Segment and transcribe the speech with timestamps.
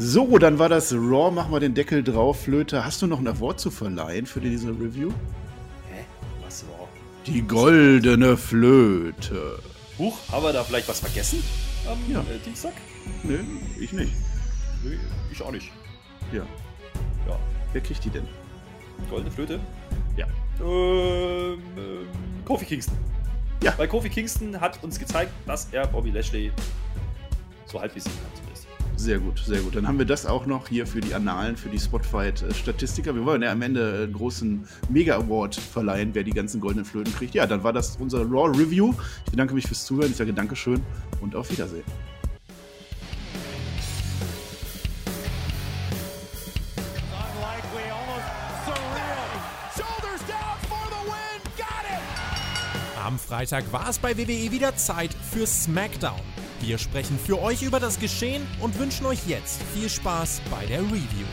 [0.00, 1.32] So, dann war das Raw.
[1.32, 2.84] Machen wir den Deckel drauf, Flöte.
[2.84, 5.10] Hast du noch ein Award zu verleihen für diese Review?
[5.90, 6.04] Hä?
[6.44, 6.86] Was Raw?
[7.26, 9.58] Die goldene Flöte.
[9.98, 11.42] Huch, haben wir da vielleicht was vergessen
[11.90, 12.20] am ja.
[12.20, 12.74] äh, Dienstag?
[13.24, 13.40] Nö,
[13.80, 14.12] ich nicht.
[14.84, 14.96] Nö,
[15.32, 15.72] ich auch nicht.
[16.32, 16.46] Ja.
[17.26, 17.36] Ja.
[17.72, 18.28] Wer kriegt die denn?
[19.10, 19.58] Goldene Flöte?
[20.16, 20.26] Ja.
[20.60, 22.06] Ähm, ähm,
[22.44, 22.96] Kofi Kingston.
[23.64, 23.74] Ja.
[23.76, 26.52] Weil Kofi Kingston hat uns gezeigt, dass er Bobby Lashley
[27.66, 28.47] so halbwegs kann zumindest.
[28.98, 29.76] Sehr gut, sehr gut.
[29.76, 33.14] Dann haben wir das auch noch hier für die Annalen, für die Spotfight-Statistiker.
[33.14, 37.32] Wir wollen ja am Ende einen großen Mega-Award verleihen, wer die ganzen goldenen Flöten kriegt.
[37.32, 38.92] Ja, dann war das unser Raw Review.
[39.26, 40.10] Ich bedanke mich fürs Zuhören.
[40.10, 40.82] Ich sage Dankeschön
[41.20, 41.84] und auf Wiedersehen.
[53.06, 56.20] Am Freitag war es bei WWE wieder Zeit für SmackDown.
[56.60, 60.80] Wir sprechen für euch über das Geschehen und wünschen euch jetzt viel Spaß bei der
[60.80, 61.26] Review.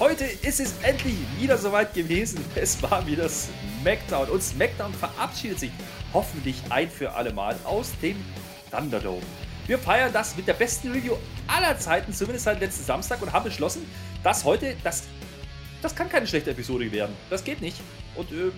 [0.00, 2.44] Heute ist es endlich wieder soweit gewesen.
[2.56, 5.70] Es war wieder SmackDown und SmackDown verabschiedet sich
[6.12, 8.16] hoffentlich ein für alle Mal aus dem
[8.72, 9.22] Thunderdome.
[9.66, 11.14] Wir feiern das mit der besten Review
[11.46, 13.86] aller Zeiten, zumindest seit letzten Samstag, und haben beschlossen,
[14.24, 15.04] dass heute, das,
[15.82, 17.14] das kann keine schlechte Episode werden.
[17.30, 17.76] Das geht nicht.
[18.16, 18.50] Und äh,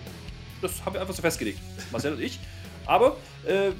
[0.63, 1.59] das haben wir einfach so festgelegt,
[1.93, 2.39] Marcel und ich.
[2.87, 3.73] Aber äh,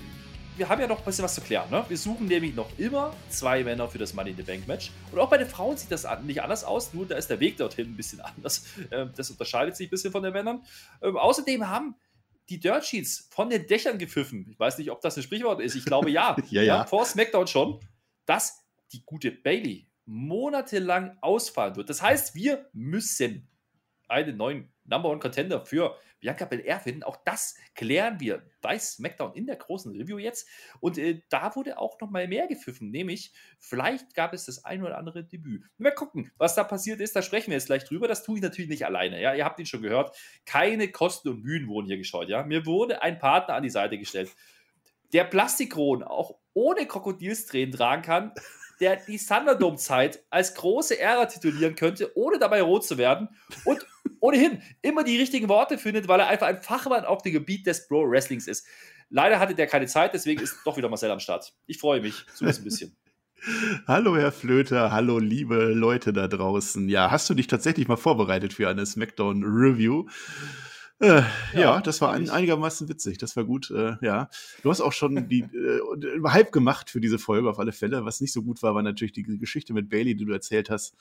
[0.57, 1.71] wir haben ja noch ein bisschen was zu klären.
[1.71, 1.85] Ne?
[1.89, 4.91] Wir suchen nämlich noch immer zwei Männer für das Money in the Bank Match.
[5.13, 7.57] Und auch bei den Frauen sieht das nicht anders aus, nur da ist der Weg
[7.57, 8.65] dorthin ein bisschen anders.
[8.91, 10.65] Ähm, das unterscheidet sich ein bisschen von den Männern.
[11.01, 11.95] Ähm, außerdem haben
[12.49, 14.47] die Dirt Sheets von den Dächern gepfiffen.
[14.51, 15.77] Ich weiß nicht, ob das ein Sprichwort ist.
[15.77, 16.37] Ich glaube ja.
[16.51, 16.85] ja, ja.
[16.85, 17.81] Vor SmackDown schon,
[18.25, 21.91] dass die gute Bailey monatelang ausfallen wird.
[21.91, 23.49] Das heißt, wir müssen
[24.09, 27.03] einen neuen Number One Contender für Bianca Belair finden.
[27.03, 30.49] Auch das klären wir bei SmackDown in der großen Review jetzt.
[30.81, 34.83] Und äh, da wurde auch noch mal mehr gepfiffen, nämlich vielleicht gab es das ein
[34.83, 35.65] oder andere Debüt.
[35.77, 37.15] Mal gucken, was da passiert ist.
[37.17, 38.09] Da sprechen wir jetzt gleich drüber.
[38.09, 39.21] Das tue ich natürlich nicht alleine.
[39.21, 40.17] Ja, ihr habt ihn schon gehört.
[40.45, 42.29] Keine Kosten und Mühen wurden hier gescheut.
[42.29, 44.31] Ja, mir wurde ein Partner an die Seite gestellt,
[45.13, 48.33] der Plastikkronen auch ohne Krokodilstränen tragen kann
[48.81, 53.29] der die Thunderdome-Zeit als große Ära titulieren könnte, ohne dabei rot zu werden
[53.65, 53.87] und
[54.21, 57.89] ohnehin immer die richtigen Worte findet, weil er einfach ein Fachmann auf dem Gebiet des
[57.89, 58.67] Pro-Wrestlings ist.
[59.09, 61.55] Leider hatte der keine Zeit, deswegen ist doch wieder Marcel am Start.
[61.67, 62.97] Ich freue mich, zumindest ein bisschen.
[63.87, 66.89] Hallo Herr Flöter, hallo liebe Leute da draußen.
[66.89, 70.07] Ja, hast du dich tatsächlich mal vorbereitet für eine SmackDown Review?
[70.99, 73.19] Äh, ja, ja, das war ein, einigermaßen witzig.
[73.19, 73.71] Das war gut.
[73.71, 74.31] Äh, ja,
[74.63, 78.05] du hast auch schon die äh, Hype gemacht für diese Folge auf alle Fälle.
[78.05, 80.95] Was nicht so gut war, war natürlich die Geschichte mit Bailey, die du erzählt hast.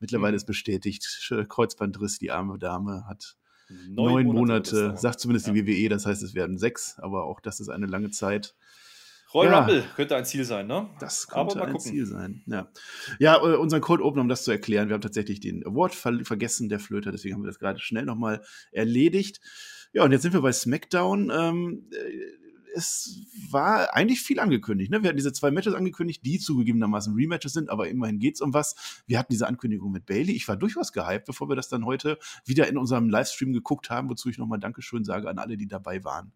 [0.00, 0.36] Mittlerweile mhm.
[0.36, 3.36] ist bestätigt, Kreuzbandriss, die arme Dame hat
[3.68, 5.52] neun, neun Monate, Monate sagt zumindest ja.
[5.52, 5.88] die WWE.
[5.88, 8.54] Das heißt, es werden sechs, aber auch das ist eine lange Zeit.
[9.34, 10.88] Royal ja, Rumble könnte ein Ziel sein, ne?
[11.00, 12.42] Das könnte ein Ziel sein.
[12.46, 12.68] Ja,
[13.18, 16.24] ja äh, unseren Cold Open, um das zu erklären, wir haben tatsächlich den Award ver
[16.24, 19.40] vergessen, der Flöter, deswegen haben wir das gerade schnell nochmal erledigt.
[19.92, 21.30] Ja, und jetzt sind wir bei SmackDown.
[21.34, 22.42] Ähm, äh,
[22.74, 24.90] es war eigentlich viel angekündigt.
[24.90, 25.02] Ne?
[25.02, 28.54] Wir hatten diese zwei Matches angekündigt, die zugegebenermaßen Rematches sind, aber immerhin geht es um
[28.54, 29.02] was.
[29.06, 30.32] Wir hatten diese Ankündigung mit Bailey.
[30.32, 34.08] Ich war durchaus gehypt, bevor wir das dann heute wieder in unserem Livestream geguckt haben,
[34.08, 36.32] wozu ich nochmal Dankeschön sage an alle, die dabei waren.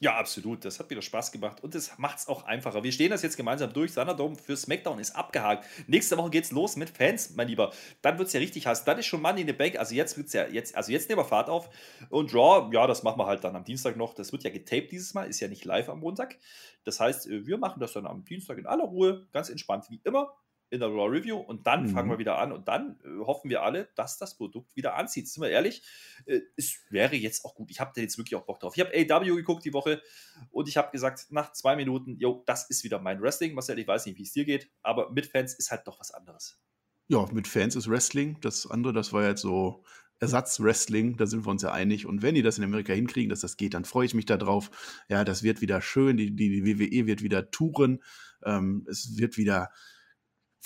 [0.00, 0.62] Ja, absolut.
[0.62, 2.84] Das hat wieder Spaß gemacht und das macht es auch einfacher.
[2.84, 3.94] Wir stehen das jetzt gemeinsam durch.
[3.94, 5.64] Thunderdome für SmackDown ist abgehakt.
[5.86, 7.72] Nächste Woche geht's los mit Fans, mein Lieber.
[8.02, 8.84] Dann wird es ja richtig heiß.
[8.84, 9.78] Dann ist schon Money in the Bank.
[9.78, 11.70] Also jetzt wird's ja, jetzt, also jetzt nehmen wir Fahrt auf.
[12.10, 14.12] Und Raw, ja, das machen wir halt dann am Dienstag noch.
[14.12, 16.36] Das wird ja getaped dieses Mal, ist ja nicht live am Montag.
[16.84, 20.02] Das heißt, äh, wir machen das dann am Dienstag in aller Ruhe, ganz entspannt wie
[20.04, 20.36] immer
[20.70, 21.88] in der Raw Review und dann mhm.
[21.90, 25.28] fangen wir wieder an und dann äh, hoffen wir alle, dass das Produkt wieder anzieht.
[25.28, 25.82] Sind wir ehrlich,
[26.26, 27.70] äh, es wäre jetzt auch gut.
[27.70, 28.76] Ich habe da jetzt wirklich auch Bock drauf.
[28.76, 30.02] Ich habe AW geguckt die Woche
[30.50, 33.54] und ich habe gesagt, nach zwei Minuten, jo, das ist wieder mein Wrestling.
[33.54, 36.10] Marcel, ich weiß nicht, wie es dir geht, aber mit Fans ist halt doch was
[36.10, 36.60] anderes.
[37.08, 38.38] Ja, mit Fans ist Wrestling.
[38.40, 39.84] Das andere, das war jetzt so
[40.18, 42.06] Ersatz-Wrestling, da sind wir uns ja einig.
[42.06, 44.70] Und wenn die das in Amerika hinkriegen, dass das geht, dann freue ich mich darauf.
[45.08, 46.16] Ja, das wird wieder schön.
[46.16, 48.02] Die, die, die WWE wird wieder touren.
[48.44, 49.70] Ähm, es wird wieder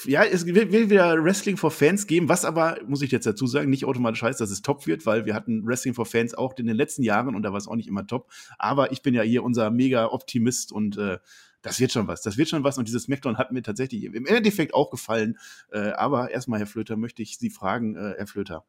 [0.05, 3.71] ja, es wird, wieder Wrestling for Fans geben, was aber, muss ich jetzt dazu sagen,
[3.71, 6.67] nicht automatisch heißt, dass es top wird, weil wir hatten Wrestling for Fans auch in
[6.67, 8.31] den letzten Jahren und da war es auch nicht immer top.
[8.59, 11.19] Aber ich bin ja hier unser mega Optimist und äh,
[11.63, 12.23] das wird schon was.
[12.23, 15.39] Das wird schon was und dieses Smackdown hat mir tatsächlich im Endeffekt auch gefallen.
[15.73, 18.65] Äh, aber erstmal, Herr Flöter, möchte ich Sie fragen, äh, Herr Flöter,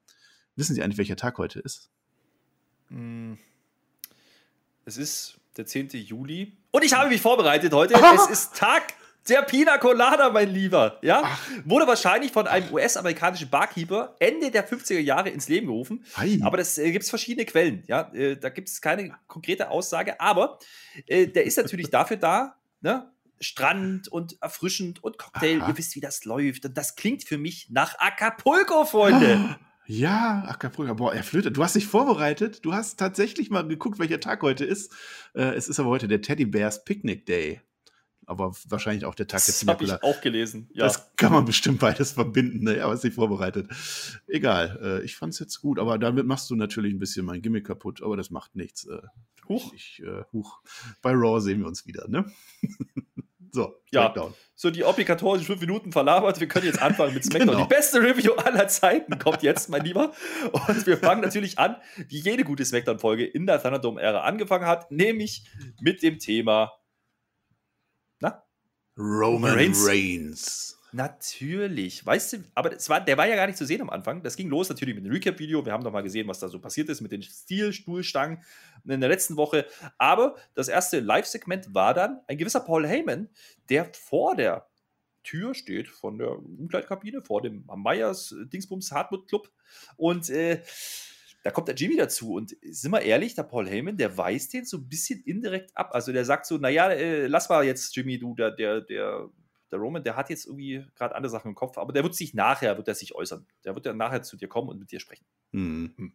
[0.56, 1.90] wissen Sie eigentlich, welcher Tag heute ist?
[2.90, 3.34] Mm.
[4.84, 5.90] Es ist der 10.
[5.90, 7.94] Juli und ich habe mich vorbereitet heute.
[8.16, 8.94] es ist Tag
[9.30, 11.50] Der Pina Colada, mein Lieber, ja, Ach.
[11.64, 16.04] wurde wahrscheinlich von einem US-amerikanischen Barkeeper Ende der 50er Jahre ins Leben gerufen.
[16.16, 16.40] Hi.
[16.44, 20.20] Aber das äh, gibt es verschiedene Quellen, ja, äh, da gibt es keine konkrete Aussage,
[20.20, 20.58] aber
[21.06, 25.70] äh, der ist natürlich dafür da, ne, Strand und erfrischend und Cocktail, Aha.
[25.70, 26.66] ihr wisst, wie das läuft.
[26.66, 29.58] Und das klingt für mich nach Acapulco, Freunde.
[29.88, 30.96] Ja, Acapulco.
[30.96, 31.58] Boah, er flötet.
[31.58, 32.64] Du hast dich vorbereitet.
[32.64, 34.94] Du hast tatsächlich mal geguckt, welcher Tag heute ist.
[35.34, 37.60] Äh, es ist aber heute der Teddy Bears Picnic Day
[38.32, 40.70] aber wahrscheinlich auch der Tag das habe ich auch gelesen.
[40.74, 40.86] Ja.
[40.86, 42.82] Das kann man bestimmt beides verbinden, ne?
[42.82, 43.70] aber ist nicht vorbereitet.
[44.28, 47.42] Egal, äh, ich fand es jetzt gut, aber damit machst du natürlich ein bisschen mein
[47.42, 48.88] Gimmick kaputt, aber das macht nichts.
[48.88, 49.02] Äh,
[49.50, 49.74] huch.
[49.74, 50.62] Ich, äh, huch.
[51.02, 52.32] Bei Raw sehen wir uns wieder, ne?
[53.52, 54.14] so, ja.
[54.56, 56.40] So die obligatorischen fünf Minuten verlabert.
[56.40, 57.50] Wir können jetzt anfangen mit SmackDown.
[57.50, 57.64] genau.
[57.64, 60.14] Die beste Review aller Zeiten kommt jetzt, mein Lieber.
[60.54, 61.76] Und wir fangen natürlich an,
[62.08, 65.46] wie jede gute SmackDown-Folge in der Thunderdome-Ära angefangen hat, nämlich
[65.82, 66.72] mit dem Thema
[68.98, 69.88] Roman Reigns.
[69.88, 70.78] Reigns.
[70.94, 72.06] Natürlich.
[72.06, 74.22] Weißt du, aber das war, der war ja gar nicht zu sehen am Anfang.
[74.24, 75.66] Das ging los natürlich mit dem Recap-Video.
[75.66, 78.44] Wir haben doch mal gesehen, was da so passiert ist mit den Stilstuhlstangen
[78.86, 79.66] in der letzten Woche.
[79.98, 83.30] Aber das erste Live-Segment war dann ein gewisser Paul Heyman,
[83.70, 84.68] der vor der
[85.24, 89.50] Tür steht von der Umkleidkabine, vor dem Meyers Dingsbums Hartmut Club.
[89.96, 90.62] Und äh,
[91.44, 94.66] da kommt der Jimmy dazu und sind wir ehrlich, der Paul Heyman, der weist den
[94.66, 95.90] so ein bisschen indirekt ab.
[95.94, 99.30] Also der sagt so, naja, äh, lass mal jetzt, Jimmy, du, der, der, der,
[99.72, 102.34] der Roman, der hat jetzt irgendwie gerade andere Sachen im Kopf, aber der wird sich
[102.34, 103.48] nachher, wird er sich äußern.
[103.64, 105.26] Der wird ja nachher zu dir kommen und mit dir sprechen.
[105.52, 106.14] Hm.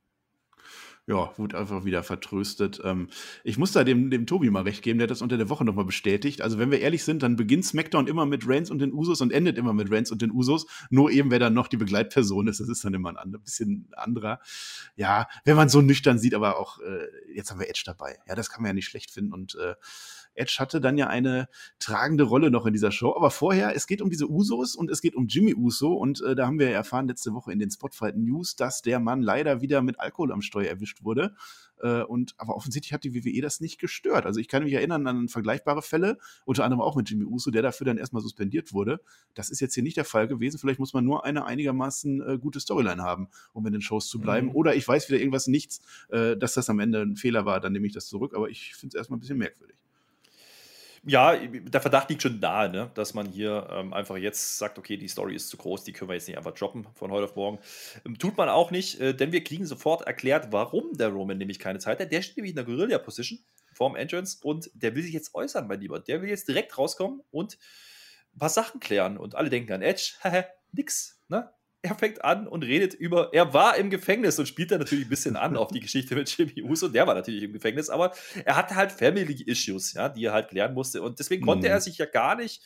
[1.09, 2.81] Ja, wurde einfach wieder vertröstet.
[2.83, 3.09] Ähm,
[3.45, 5.65] ich muss da dem, dem Tobi mal recht geben, der hat das unter der Woche
[5.65, 6.43] nochmal bestätigt.
[6.43, 9.33] Also, wenn wir ehrlich sind, dann beginnt SmackDown immer mit Reigns und den Usos und
[9.33, 10.67] endet immer mit Reigns und den Usos.
[10.91, 13.89] Nur eben, wer dann noch die Begleitperson ist, das ist dann immer ein, ein bisschen
[13.93, 14.41] anderer.
[14.97, 18.19] Ja, wenn man so nüchtern sieht, aber auch, äh, jetzt haben wir Edge dabei.
[18.27, 19.77] Ja, das kann man ja nicht schlecht finden und äh,
[20.37, 21.49] Edge hatte dann ja eine
[21.79, 23.15] tragende Rolle noch in dieser Show.
[23.15, 25.93] Aber vorher, es geht um diese Usos und es geht um Jimmy Uso.
[25.93, 29.01] Und äh, da haben wir ja erfahren letzte Woche in den Spotfight News, dass der
[29.01, 31.35] Mann leider wieder mit Alkohol am Steuer erwischt wurde.
[31.81, 34.27] Äh, und, aber offensichtlich hat die WWE das nicht gestört.
[34.27, 37.63] Also ich kann mich erinnern an vergleichbare Fälle, unter anderem auch mit Jimmy Uso, der
[37.63, 39.01] dafür dann erstmal suspendiert wurde.
[39.35, 40.59] Das ist jetzt hier nicht der Fall gewesen.
[40.59, 44.21] Vielleicht muss man nur eine einigermaßen äh, gute Storyline haben, um in den Shows zu
[44.21, 44.49] bleiben.
[44.49, 44.55] Mhm.
[44.55, 47.73] Oder ich weiß wieder irgendwas nichts, äh, dass das am Ende ein Fehler war, dann
[47.73, 48.35] nehme ich das zurück.
[48.35, 49.77] Aber ich finde es erstmal ein bisschen merkwürdig
[51.07, 52.91] ja, der Verdacht liegt schon nahe, ne?
[52.95, 56.11] dass man hier ähm, einfach jetzt sagt, okay, die Story ist zu groß, die können
[56.11, 57.61] wir jetzt nicht einfach droppen von heute auf morgen.
[58.05, 61.61] Ähm, tut man auch nicht, äh, denn wir kriegen sofort erklärt, warum der Roman nämlich
[61.61, 62.11] keine Zeit hat.
[62.11, 63.39] Der steht nämlich in der Guerilla-Position
[63.73, 66.01] vorm Entrance und der will sich jetzt äußern, mein Lieber.
[66.01, 67.57] Der will jetzt direkt rauskommen und
[68.35, 69.17] ein paar Sachen klären.
[69.17, 70.15] Und alle denken an Edge,
[70.73, 71.51] nix, ne?
[71.87, 75.09] Er fängt an und redet über, er war im Gefängnis und spielt da natürlich ein
[75.11, 76.89] bisschen an auf die Geschichte mit Jimmy Uso.
[76.89, 78.13] Der war natürlich im Gefängnis, aber
[78.45, 81.03] er hatte halt Family Issues, ja, die er halt klären musste.
[81.03, 81.47] Und deswegen mhm.
[81.47, 82.63] konnte er sich ja gar nicht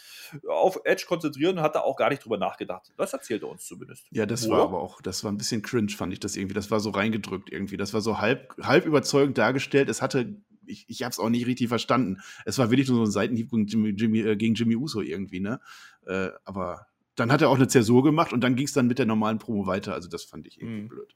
[0.49, 2.93] auf Edge konzentrieren und hat da auch gar nicht drüber nachgedacht.
[2.97, 4.07] Das erzählt er uns zumindest.
[4.11, 4.59] Ja, das Oder?
[4.59, 6.55] war aber auch, das war ein bisschen cringe, fand ich das irgendwie.
[6.55, 7.77] Das war so reingedrückt irgendwie.
[7.77, 9.89] Das war so halb, halb überzeugend dargestellt.
[9.89, 10.37] Es hatte
[10.67, 12.19] ich, ich habe es auch nicht richtig verstanden.
[12.45, 15.41] Es war wirklich nur so ein Seitenhieb gegen Jimmy, Jimmy, äh, gegen Jimmy Uso irgendwie,
[15.41, 15.61] ne?
[16.07, 16.87] Äh, aber
[17.21, 19.39] dann hat er auch eine Zäsur gemacht und dann ging es dann mit der normalen
[19.39, 19.95] Promo weiter.
[19.95, 20.89] Also das fand ich irgendwie mhm.
[20.89, 21.15] blöd.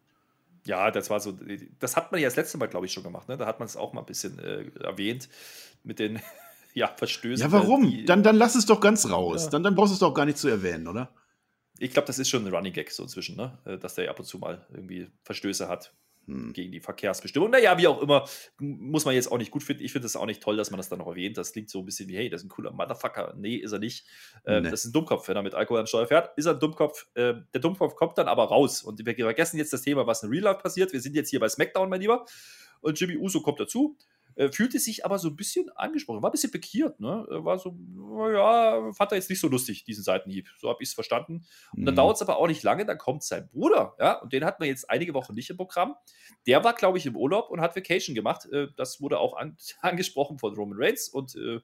[0.67, 1.37] Ja, das war so,
[1.79, 3.29] das hat man ja das letzte Mal, glaube ich, schon gemacht.
[3.29, 3.37] Ne?
[3.37, 5.29] Da hat man es auch mal ein bisschen äh, erwähnt
[5.83, 6.21] mit den
[6.75, 7.45] ja, Verstößen.
[7.45, 7.91] Ja, warum?
[7.91, 9.45] Die, dann, dann lass es doch ganz raus.
[9.45, 9.51] Ja.
[9.51, 11.11] Dann, dann brauchst du es doch gar nicht zu erwähnen, oder?
[11.79, 13.59] Ich glaube, das ist schon ein Running Gag so inzwischen, ne?
[13.65, 15.93] Äh, dass der ab und zu mal irgendwie Verstöße hat
[16.26, 16.53] hm.
[16.53, 17.50] gegen die Verkehrsbestimmung.
[17.50, 18.26] Naja, wie auch immer,
[18.58, 19.84] muss man jetzt auch nicht gut finden.
[19.84, 21.37] Ich finde es auch nicht toll, dass man das dann noch erwähnt.
[21.37, 23.34] Das klingt so ein bisschen wie, hey, das ist ein cooler Motherfucker.
[23.37, 24.06] Nee, ist er nicht.
[24.46, 24.70] Ähm, nee.
[24.70, 26.37] Das ist ein Dummkopf, wenn er mit Alkohol am Steuer fährt.
[26.37, 27.06] Ist er ein Dummkopf.
[27.15, 28.82] Äh, der Dummkopf kommt dann aber raus.
[28.82, 30.93] Und wir vergessen jetzt das Thema, was in Real Life passiert.
[30.93, 32.25] Wir sind jetzt hier bei SmackDown, mein Lieber.
[32.81, 33.96] Und Jimmy Uso kommt dazu.
[34.36, 37.26] Äh, fühlte sich aber so ein bisschen angesprochen, war ein bisschen pikiert, ne?
[37.29, 37.76] War so,
[38.32, 40.48] ja, fand er jetzt nicht so lustig, diesen Seitenhieb.
[40.58, 41.44] So habe ich es verstanden.
[41.72, 41.86] Und mhm.
[41.86, 44.62] dann dauert es aber auch nicht lange, dann kommt sein Bruder, ja, und den hatten
[44.62, 45.94] wir jetzt einige Wochen nicht im Programm.
[46.46, 48.46] Der war, glaube ich, im Urlaub und hat Vacation gemacht.
[48.50, 51.60] Äh, das wurde auch an, angesprochen von Roman Reigns und äh,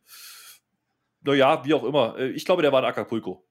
[1.23, 2.19] naja, wie auch immer.
[2.19, 3.47] Äh, ich glaube, der war in Acapulco.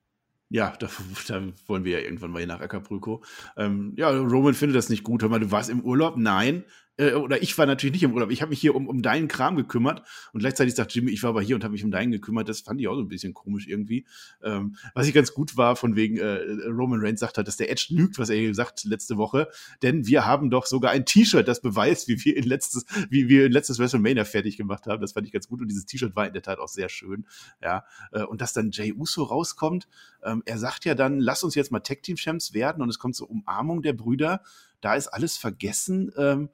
[0.51, 0.89] Ja, da,
[1.27, 3.23] da, wollen wir ja irgendwann mal nach Acapulco.
[3.55, 5.21] Ähm, ja, Roman findet das nicht gut.
[5.21, 6.17] Hör mal, du warst im Urlaub?
[6.17, 6.63] Nein
[6.99, 9.27] äh, oder ich war natürlich nicht im Urlaub, ich habe mich hier um, um deinen
[9.27, 10.03] Kram gekümmert
[10.33, 12.49] und gleichzeitig sagt Jimmy, ich war aber hier und habe mich um deinen gekümmert.
[12.49, 14.05] Das fand ich auch so ein bisschen komisch irgendwie.
[14.43, 17.71] Ähm, was ich ganz gut war, von wegen äh, Roman Reigns sagt hat, dass der
[17.71, 19.47] Edge lügt, was er gesagt letzte Woche,
[19.81, 23.49] denn wir haben doch sogar ein T-Shirt, das beweist, wie wir in letztes, wie wir
[23.49, 25.01] letztes WrestleMania fertig gemacht haben.
[25.01, 27.25] Das fand ich ganz gut und dieses T-Shirt war in der Tat auch sehr schön.
[27.63, 29.87] Ja, äh, und dass dann Jay Uso rauskommt,
[30.23, 32.99] ähm, er sagt ja dann, lass uns jetzt mal Tag Team Champs werden und es
[32.99, 34.41] kommt zur Umarmung der Brüder.
[34.81, 36.11] Da ist alles vergessen.
[36.17, 36.49] Ähm,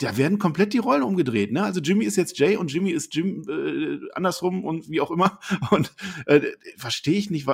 [0.00, 1.52] da werden komplett die Rollen umgedreht.
[1.52, 1.62] Ne?
[1.62, 5.38] Also Jimmy ist jetzt Jay und Jimmy ist Jim äh, andersrum und wie auch immer.
[5.70, 5.92] Und
[6.26, 6.40] äh,
[6.76, 7.46] verstehe ich nicht,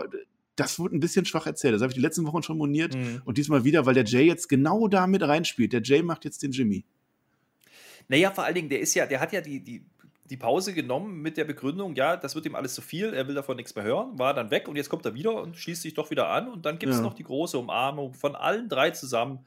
[0.54, 1.74] das wurde ein bisschen schwach erzählt.
[1.74, 3.20] Das habe ich die letzten Wochen schon moniert mhm.
[3.24, 5.72] und diesmal wieder, weil der Jay jetzt genau da mit reinspielt.
[5.72, 6.84] Der Jay macht jetzt den Jimmy.
[8.08, 9.84] Naja, vor allen Dingen, der ist ja, der hat ja die, die,
[10.30, 13.34] die Pause genommen mit der Begründung, ja, das wird ihm alles zu viel, er will
[13.34, 15.94] davon nichts mehr hören, war dann weg und jetzt kommt er wieder und schließt sich
[15.94, 17.02] doch wieder an und dann gibt es ja.
[17.02, 19.40] noch die große Umarmung von allen drei zusammen.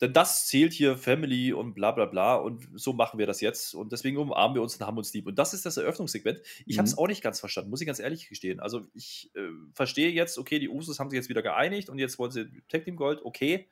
[0.00, 3.74] Denn das zählt hier Family und bla bla bla und so machen wir das jetzt
[3.74, 5.26] und deswegen umarmen wir uns und haben uns lieb.
[5.26, 6.40] Und das ist das Eröffnungssegment.
[6.64, 6.78] Ich mhm.
[6.78, 8.60] habe es auch nicht ganz verstanden, muss ich ganz ehrlich gestehen.
[8.60, 9.40] Also ich äh,
[9.74, 12.84] verstehe jetzt, okay, die Usos haben sich jetzt wieder geeinigt und jetzt wollen sie Tag
[12.84, 13.68] Team Gold, okay.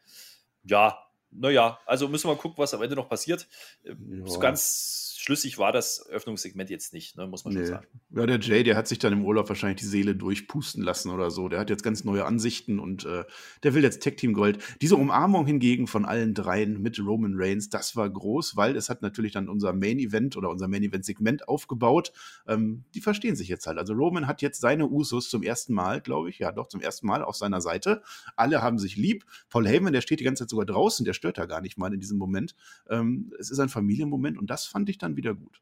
[0.65, 0.99] Ja,
[1.31, 3.49] naja, also müssen wir mal gucken, was am Ende noch passiert.
[3.85, 4.27] Ähm, ja.
[4.27, 7.61] So ganz schlüssig war das Öffnungssegment jetzt nicht, ne, muss man nee.
[7.61, 7.87] schon sagen.
[8.11, 11.33] Ja, der Jay, der hat sich dann im Urlaub wahrscheinlich die Seele durchpusten lassen oder
[11.33, 11.49] so.
[11.49, 13.25] Der hat jetzt ganz neue Ansichten und äh,
[13.65, 14.59] der will jetzt Tech Team Gold.
[14.81, 19.03] Diese Umarmung hingegen von allen dreien mit Roman Reigns, das war groß, weil es hat
[19.03, 22.13] natürlich dann unser Main Event oder unser Main Event Segment aufgebaut.
[22.47, 23.79] Ähm, die verstehen sich jetzt halt.
[23.79, 27.09] Also Roman hat jetzt seine Usos zum ersten Mal, glaube ich, ja doch zum ersten
[27.09, 28.03] Mal auf seiner Seite.
[28.37, 29.25] Alle haben sich lieb.
[29.51, 31.93] Paul Heyman, der steht die ganze Zeit sogar draußen, der stört da gar nicht mal
[31.93, 32.55] in diesem Moment.
[32.89, 35.61] Ähm, es ist ein Familienmoment und das fand ich dann wieder gut.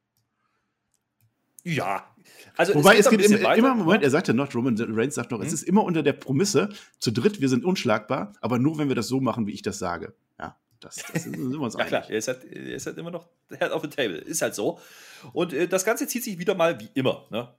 [1.64, 2.14] Ja.
[2.56, 5.46] Also Wobei es, geht im, immer, Moment, er sagte noch, Roman Reigns sagt noch, mhm.
[5.46, 8.94] es ist immer unter der Prämisse, zu dritt, wir sind unschlagbar, aber nur, wenn wir
[8.94, 10.14] das so machen, wie ich das sage.
[10.38, 13.10] Ja, das, das sind wir uns ja, klar, er ist, halt, er ist halt immer
[13.10, 14.16] noch Head of the Table.
[14.16, 14.78] Ist halt so.
[15.32, 17.52] Und äh, das Ganze zieht sich wieder mal wie immer, ne?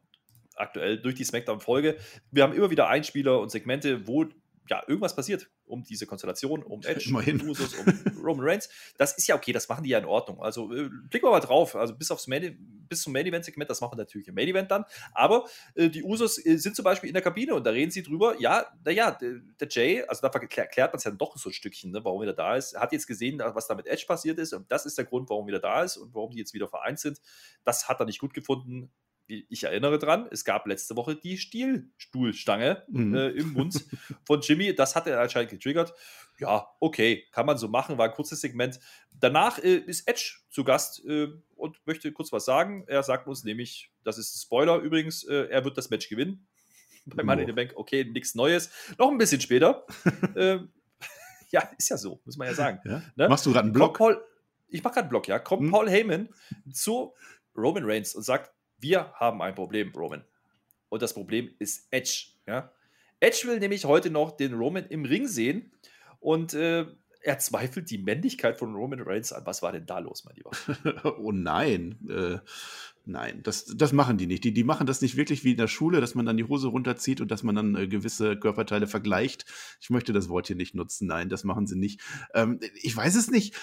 [0.58, 1.98] aktuell durch die Smackdown-Folge.
[2.32, 4.26] Wir haben immer wieder Einspieler und Segmente, wo
[4.70, 7.86] ja, irgendwas passiert um diese Konstellation, um Edge, um Usos, um
[8.24, 8.70] Roman Reigns.
[8.98, 10.42] Das ist ja okay, das machen die ja in Ordnung.
[10.42, 11.76] Also äh, blicken wir mal drauf.
[11.76, 12.58] Also bis, aufs Main,
[12.88, 14.86] bis zum Main Event Segment, das machen wir natürlich im Main Event dann.
[15.14, 15.46] Aber
[15.76, 18.36] äh, die Usos äh, sind zum Beispiel in der Kabine und da reden sie drüber.
[18.40, 21.92] Ja, naja, der, der Jay, also da erklärt man es ja doch so ein Stückchen,
[21.92, 22.74] ne, warum er da ist.
[22.74, 25.30] Er hat jetzt gesehen, was da mit Edge passiert ist und das ist der Grund,
[25.30, 27.20] warum er wieder da ist und warum die jetzt wieder vereint sind.
[27.64, 28.92] Das hat er nicht gut gefunden
[29.28, 33.16] ich erinnere dran, es gab letzte Woche die Stielstuhlstange mhm.
[33.16, 33.86] äh, im Mund
[34.26, 34.74] von Jimmy.
[34.74, 35.94] Das hat er anscheinend getriggert.
[36.40, 38.80] Ja, okay, kann man so machen, war ein kurzes Segment.
[39.20, 42.84] Danach äh, ist Edge zu Gast äh, und möchte kurz was sagen.
[42.88, 46.48] Er sagt uns nämlich, das ist ein Spoiler übrigens, äh, er wird das Match gewinnen.
[47.06, 48.70] Bei Money in the Bank, okay, nichts Neues.
[48.98, 49.86] Noch ein bisschen später.
[50.36, 50.70] Ähm,
[51.50, 52.80] ja, ist ja so, muss man ja sagen.
[52.86, 53.02] Ja?
[53.16, 53.30] Ne?
[53.30, 53.98] Machst du gerade einen Block?
[53.98, 54.24] Paul,
[54.68, 55.40] ich mache gerade einen Block, ja.
[55.40, 55.72] Kommt hm.
[55.72, 56.30] Paul Heyman
[56.72, 57.16] zu
[57.56, 60.24] Roman Reigns und sagt, wir haben ein Problem, Roman.
[60.90, 62.28] Und das Problem ist Edge.
[62.46, 62.72] Ja?
[63.20, 65.72] Edge will nämlich heute noch den Roman im Ring sehen
[66.20, 66.86] und äh,
[67.22, 69.46] er zweifelt die Männlichkeit von Roman Reigns an.
[69.46, 70.52] Was war denn da los, mein Lieber?
[71.20, 71.98] oh nein.
[72.10, 72.40] Äh,
[73.10, 74.44] Nein, das, das machen die nicht.
[74.44, 76.68] Die, die machen das nicht wirklich wie in der Schule, dass man dann die Hose
[76.68, 79.46] runterzieht und dass man dann äh, gewisse Körperteile vergleicht.
[79.80, 81.08] Ich möchte das Wort hier nicht nutzen.
[81.08, 82.02] Nein, das machen sie nicht.
[82.34, 83.56] Ähm, ich weiß es nicht.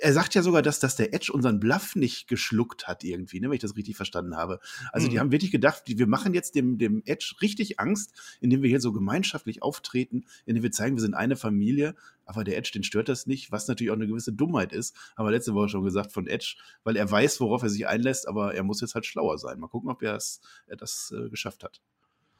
[0.00, 3.48] Er sagt ja sogar, dass, dass der Edge unseren Bluff nicht geschluckt hat irgendwie, ne,
[3.48, 4.60] wenn ich das richtig verstanden habe.
[4.92, 5.10] Also mhm.
[5.10, 8.80] die haben wirklich gedacht, wir machen jetzt dem, dem Edge richtig Angst, indem wir hier
[8.80, 11.94] so gemeinschaftlich auftreten, indem wir zeigen, wir sind eine Familie.
[12.26, 14.94] Aber der Edge, den stört das nicht, was natürlich auch eine gewisse Dummheit ist.
[15.14, 18.54] Aber letzte Woche schon gesagt von Edge, weil er weiß, worauf er sich einlässt, aber
[18.54, 19.58] er muss jetzt halt schlauer sein.
[19.58, 21.80] Mal gucken, ob er, es, er das äh, geschafft hat.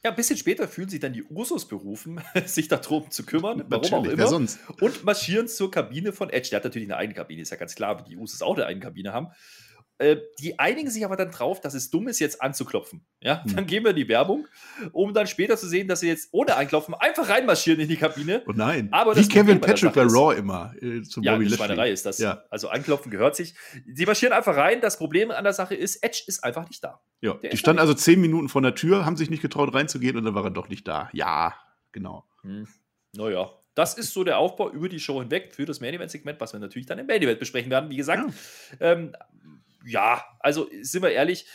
[0.04, 3.94] Ja, ein bisschen später fühlen sich dann die Usos berufen, sich darum zu kümmern, warum
[3.94, 4.26] auch immer.
[4.26, 4.60] Sonst?
[4.80, 6.50] Und marschieren zur Kabine von Edge.
[6.50, 8.66] Der hat natürlich eine eigene Kabine, ist ja ganz klar, wie die Usos auch eine
[8.66, 9.28] eigene Kabine haben.
[9.98, 13.06] Äh, die einigen sich aber dann drauf, dass es dumm ist, jetzt anzuklopfen.
[13.20, 13.56] Ja, hm.
[13.56, 14.46] dann gehen wir in die Werbung,
[14.92, 18.42] um dann später zu sehen, dass sie jetzt ohne Einklopfen einfach reinmarschieren in die Kabine.
[18.46, 18.88] Oh nein.
[18.92, 20.74] Aber Wie Kevin Patrick bei Raw immer.
[20.82, 22.18] Äh, zum ja, Bobby Schweinerei ist das.
[22.18, 22.44] Ja.
[22.50, 23.54] Also Einklopfen gehört sich.
[23.90, 24.82] Sie marschieren einfach rein.
[24.82, 27.00] Das Problem an der Sache ist, Edge ist einfach nicht da.
[27.22, 30.18] Ja, der die standen also zehn Minuten vor der Tür, haben sich nicht getraut reinzugehen
[30.18, 31.08] und dann war er doch nicht da.
[31.14, 31.54] Ja,
[31.92, 32.26] genau.
[32.42, 32.68] Hm.
[33.16, 36.40] Naja, das ist so der Aufbau über die Show hinweg für das Main Event Segment,
[36.40, 37.90] was wir natürlich dann im Main Event besprechen werden.
[37.90, 38.22] Wie gesagt,
[38.80, 38.92] ja.
[38.92, 39.12] ähm,
[39.86, 41.46] ja, also sind wir ehrlich,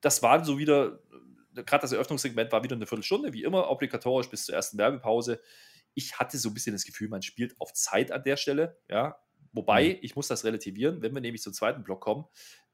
[0.00, 1.00] das waren so wieder,
[1.54, 5.40] gerade das Eröffnungssegment war wieder eine Viertelstunde, wie immer, obligatorisch bis zur ersten Werbepause.
[5.94, 9.16] Ich hatte so ein bisschen das Gefühl, man spielt auf Zeit an der Stelle, ja.
[9.52, 9.98] Wobei, mhm.
[10.02, 12.24] ich muss das relativieren, wenn wir nämlich zum zweiten Block kommen,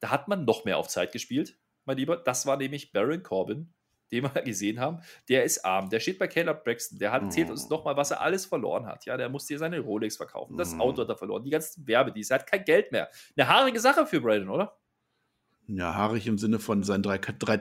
[0.00, 2.17] da hat man noch mehr auf Zeit gespielt, mein Lieber.
[2.17, 3.75] Das war nämlich Baron Corbin,
[4.11, 5.02] den wir gesehen haben.
[5.29, 7.71] Der ist arm, der steht bei Caleb Braxton, der hat, erzählt uns mhm.
[7.71, 9.05] nochmal, was er alles verloren hat.
[9.05, 10.81] Ja, der musste hier seine Rolex verkaufen, das mhm.
[10.81, 13.11] Auto hat er verloren, die ganzen Werbedienste, er hat kein Geld mehr.
[13.37, 14.81] Eine haarige Sache für Brandon, oder?
[15.76, 17.54] Ja, haarig im Sinne von sein drei, drei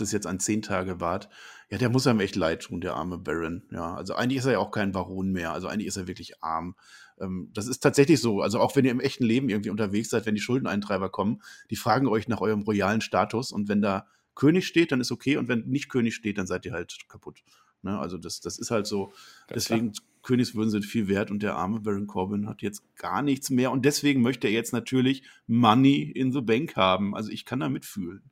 [0.00, 1.28] ist jetzt ein zehn Tage Bart.
[1.70, 3.62] Ja, der muss einem echt leid tun, der arme Baron.
[3.70, 5.52] Ja, also eigentlich ist er ja auch kein Baron mehr.
[5.52, 6.74] Also eigentlich ist er wirklich arm.
[7.20, 8.40] Ähm, das ist tatsächlich so.
[8.40, 11.76] Also auch wenn ihr im echten Leben irgendwie unterwegs seid, wenn die Schuldeneintreiber kommen, die
[11.76, 15.48] fragen euch nach eurem royalen Status und wenn da König steht, dann ist okay und
[15.48, 17.42] wenn nicht König steht, dann seid ihr halt kaputt.
[17.82, 17.98] Ne?
[17.98, 19.06] Also das, das ist halt so.
[19.06, 23.50] Ganz deswegen Königswürden sind viel wert und der arme Baron Corbin hat jetzt gar nichts
[23.50, 27.14] mehr und deswegen möchte er jetzt natürlich Money in the Bank haben.
[27.14, 28.22] Also ich kann da mitfühlen.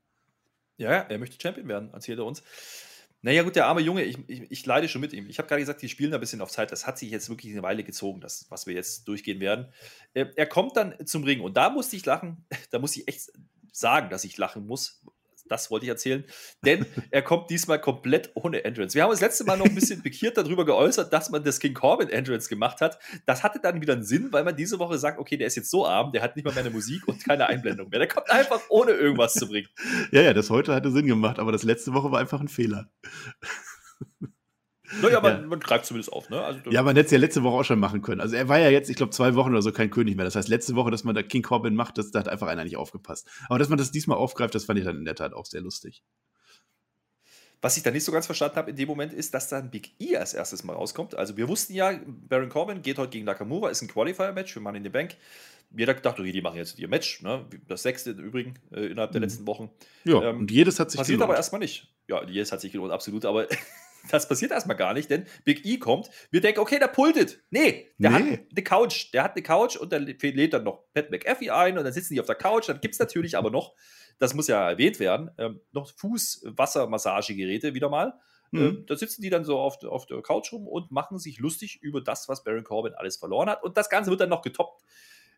[0.76, 2.42] Ja, er möchte Champion werden, erzählt er uns.
[3.20, 5.28] Naja, gut, der arme Junge, ich, ich, ich leide schon mit ihm.
[5.28, 6.70] Ich habe gerade gesagt, die spielen da ein bisschen auf Zeit.
[6.70, 9.72] Das hat sich jetzt wirklich eine Weile gezogen, das, was wir jetzt durchgehen werden.
[10.14, 12.46] Er kommt dann zum Ring und da musste ich lachen.
[12.70, 13.32] Da muss ich echt
[13.72, 15.02] sagen, dass ich lachen muss.
[15.48, 16.24] Das wollte ich erzählen.
[16.64, 18.94] Denn er kommt diesmal komplett ohne Entrance.
[18.94, 21.74] Wir haben uns letzte Mal noch ein bisschen pikiert darüber geäußert, dass man das King
[21.74, 22.98] Corbin Entrance gemacht hat.
[23.26, 25.70] Das hatte dann wieder einen Sinn, weil man diese Woche sagt, okay, der ist jetzt
[25.70, 27.98] so arm, der hat nicht mal mehr eine Musik und keine Einblendung mehr.
[27.98, 29.68] Der kommt einfach ohne irgendwas zu bringen.
[30.10, 32.90] Ja, ja, das heute hatte Sinn gemacht, aber das letzte Woche war einfach ein Fehler.
[35.02, 35.46] Naja, man, Ja.
[35.46, 36.42] man greift zumindest auf, ne?
[36.42, 38.20] Also, Ja, man hätte es ja letzte Woche auch schon machen können.
[38.20, 40.24] Also er war ja jetzt, ich glaube, zwei Wochen oder so kein König mehr.
[40.24, 42.64] Das heißt, letzte Woche, dass man da King Corbin macht, das, da hat einfach einer
[42.64, 43.28] nicht aufgepasst.
[43.48, 45.60] Aber dass man das diesmal aufgreift, das fand ich dann in der Tat auch sehr
[45.60, 46.02] lustig.
[47.60, 49.90] Was ich da nicht so ganz verstanden habe in dem Moment ist, dass dann Big
[50.00, 51.16] E als erstes mal rauskommt.
[51.16, 54.78] Also wir wussten ja, Baron Corbin geht heute gegen Nakamura, ist ein Qualifier-Match für Money
[54.78, 55.16] in the Bank.
[55.76, 57.44] Jeder gedacht, okay, die machen jetzt ihr Match, ne?
[57.66, 59.24] das sechste im Übrigen äh, innerhalb der Mhm.
[59.24, 59.70] letzten Wochen.
[60.04, 61.30] Ja, Ähm, und jedes hat sich Passiert gelohnt.
[61.30, 61.92] aber erstmal nicht.
[62.06, 63.48] Ja, jetzt hat sich gelohnt, absolut, aber
[64.10, 67.42] das passiert erstmal gar nicht, denn Big E kommt, wir denken, okay, der pultet.
[67.50, 68.16] Nee, der Nee.
[68.16, 71.76] hat eine Couch, der hat eine Couch und dann lädt dann noch Pat McAfee ein
[71.78, 73.74] und dann sitzen die auf der Couch, dann gibt es natürlich aber noch,
[74.18, 78.14] das muss ja erwähnt werden, ähm, noch Fußwassermassagegeräte wieder mal.
[78.50, 78.60] Mhm.
[78.60, 81.82] Ähm, da sitzen die dann so auf, auf der Couch rum und machen sich lustig
[81.82, 83.62] über das, was Baron Corbin alles verloren hat.
[83.62, 84.82] Und das Ganze wird dann noch getoppt,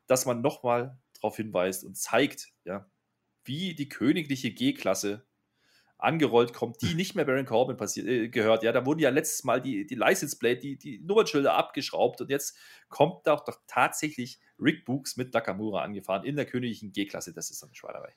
[0.06, 2.88] dass man nochmal darauf hinweist und zeigt, ja,
[3.44, 5.26] wie die königliche G-Klasse
[6.02, 8.62] angerollt kommt, die nicht mehr Baron Corbin passiert, äh, gehört.
[8.62, 12.30] Ja, da wurden ja letztes Mal die, die License Plate, die, die Nummernschilder abgeschraubt und
[12.30, 12.56] jetzt
[12.88, 17.32] kommt doch, doch tatsächlich Rick Books mit Nakamura angefahren in der königlichen G-Klasse.
[17.32, 18.14] Das ist eine Schweinerei.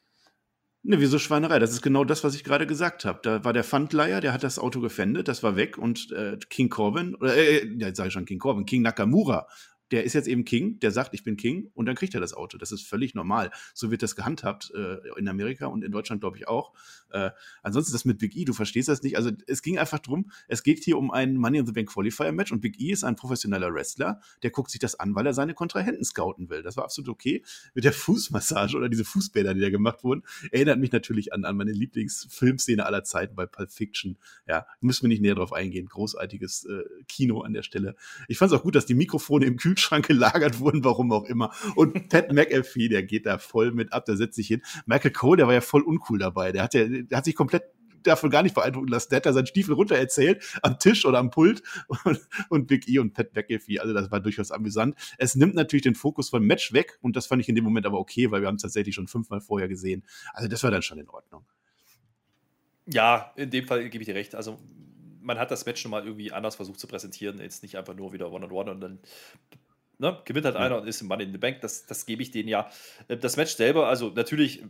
[0.86, 1.60] Ne, wieso Schweinerei?
[1.60, 3.20] Das ist genau das, was ich gerade gesagt habe.
[3.24, 6.70] Da war der Pfandleiher, der hat das Auto gefändet, das war weg und äh, King
[6.70, 9.48] Corbin, oder äh, ja, jetzt sage ich schon King Corbin, King Nakamura,
[9.92, 12.34] der ist jetzt eben King, der sagt, ich bin King und dann kriegt er das
[12.34, 12.58] Auto.
[12.58, 13.52] Das ist völlig normal.
[13.74, 16.74] So wird das gehandhabt äh, in Amerika und in Deutschland, glaube ich, auch.
[17.12, 17.30] Äh,
[17.62, 19.18] ansonsten das mit Big E, du verstehst das nicht.
[19.18, 22.32] Also es ging einfach drum, es geht hier um ein Money in the Bank Qualifier
[22.32, 25.34] Match und Big E ist ein professioneller Wrestler, der guckt sich das an, weil er
[25.34, 26.64] seine Kontrahenten scouten will.
[26.64, 27.44] Das war absolut okay.
[27.76, 31.56] Mit der Fußmassage oder diese Fußbäder, die da gemacht wurden, erinnert mich natürlich an, an
[31.56, 34.18] meine Lieblingsfilmszene aller Zeiten bei Pulp Fiction.
[34.48, 35.86] Ja, müssen wir nicht näher drauf eingehen.
[35.86, 37.96] Großartiges äh, Kino an der Stelle.
[38.28, 41.52] Ich fand es auch gut, dass die Mikrofone im Kühlschrank gelagert wurden, warum auch immer.
[41.76, 44.62] Und Pat McAfee, der geht da voll mit ab, der setzt sich hin.
[44.86, 46.52] Michael Cole, der war ja voll uncool dabei.
[46.52, 47.64] Der hat ja, der hat sich komplett
[48.04, 49.10] davon gar nicht beeindrucken lassen.
[49.12, 51.64] Der hat da seinen Stiefel runter erzählt, am Tisch oder am Pult
[52.04, 52.20] und,
[52.50, 53.80] und Big E und Pat McAfee.
[53.80, 54.96] Also das war durchaus amüsant.
[55.18, 57.86] Es nimmt natürlich den Fokus vom Match weg und das fand ich in dem Moment
[57.86, 60.04] aber okay, weil wir haben es tatsächlich schon fünfmal vorher gesehen.
[60.34, 61.46] Also das war dann schon in Ordnung.
[62.86, 64.36] Ja, in dem Fall gebe ich dir recht.
[64.36, 64.60] Also,
[65.22, 67.40] man hat das Match schon mal irgendwie anders versucht zu präsentieren.
[67.40, 69.00] Jetzt nicht einfach nur wieder One-on-One und dann
[69.98, 70.62] ne, gewinnt halt Ja.
[70.62, 71.62] einer und ist im Money in the Bank.
[71.62, 72.70] Das, das gebe ich denen ja.
[73.08, 74.64] Äh, Das Match selber, also natürlich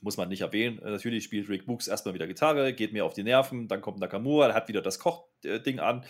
[0.00, 0.78] muss man nicht erwähnen.
[0.80, 3.68] äh, Natürlich spielt Rick Books erstmal wieder Gitarre, geht mir auf die Nerven.
[3.68, 6.04] Dann kommt Nakamura, hat wieder das Kochding an.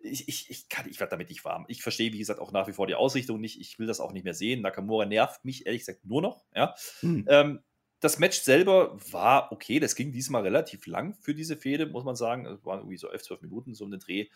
[0.00, 1.64] Ich, ich, ich, kann- ich werde damit nicht warm.
[1.68, 3.60] Ich verstehe, wie gesagt, auch nach wie vor die Ausrichtung nicht.
[3.60, 4.60] Ich will das auch nicht mehr sehen.
[4.62, 6.44] Nakamura nervt mich ehrlich gesagt nur noch.
[6.54, 6.74] Ja.
[7.00, 7.24] Hm.
[7.28, 7.60] Ähm,
[8.00, 9.80] das Match selber war okay.
[9.80, 12.46] Das ging diesmal relativ lang für diese Fehde, muss man sagen.
[12.46, 14.28] Es waren irgendwie so 11, 12 Minuten so um den Dreh.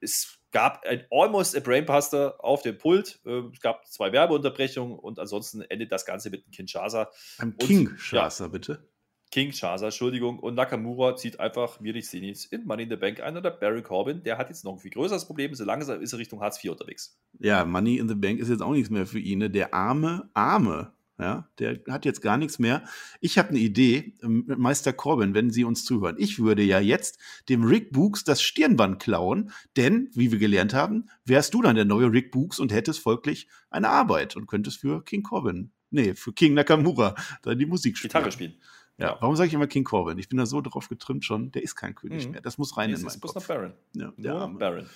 [0.00, 3.20] Es gab ein almost a Brainbuster auf dem Pult.
[3.26, 7.10] Äh, Es gab zwei Werbeunterbrechungen und ansonsten endet das Ganze mit einem Kinshasa.
[7.42, 8.88] Und- King Schasser, bitte.
[9.30, 10.38] King Shasa, Entschuldigung.
[10.38, 13.36] Und Nakamura zieht einfach mir nicht nichts in Money in the Bank ein.
[13.36, 15.54] Oder Barry Corbin, der hat jetzt noch ein viel größeres Problem.
[15.54, 17.20] So langsam ist er Richtung Hartz IV unterwegs.
[17.38, 19.40] Ja, Money in the Bank ist jetzt auch nichts mehr für ihn.
[19.40, 19.50] Ne?
[19.50, 22.82] Der arme, arme, ja, der hat jetzt gar nichts mehr.
[23.20, 26.16] Ich habe eine Idee, ähm, Meister Corbin, wenn Sie uns zuhören.
[26.18, 31.08] Ich würde ja jetzt dem Rick Books das Stirnband klauen, denn, wie wir gelernt haben,
[31.24, 35.04] wärst du dann der neue Rick Books und hättest folglich eine Arbeit und könntest für
[35.04, 38.10] King Corbin, nee, für King Nakamura dann die Musik spielen.
[38.10, 38.54] Gitarre spielen.
[39.00, 40.18] Ja, warum sage ich immer King Corbin?
[40.18, 42.32] Ich bin da so drauf getrimmt schon, der ist kein König Mhm.
[42.32, 42.40] mehr.
[42.40, 43.46] Das muss rein Nee, in meinen Kopf.
[43.46, 43.72] Baron.
[43.92, 44.58] Ja, der Nur.
[44.58, 44.86] Baron.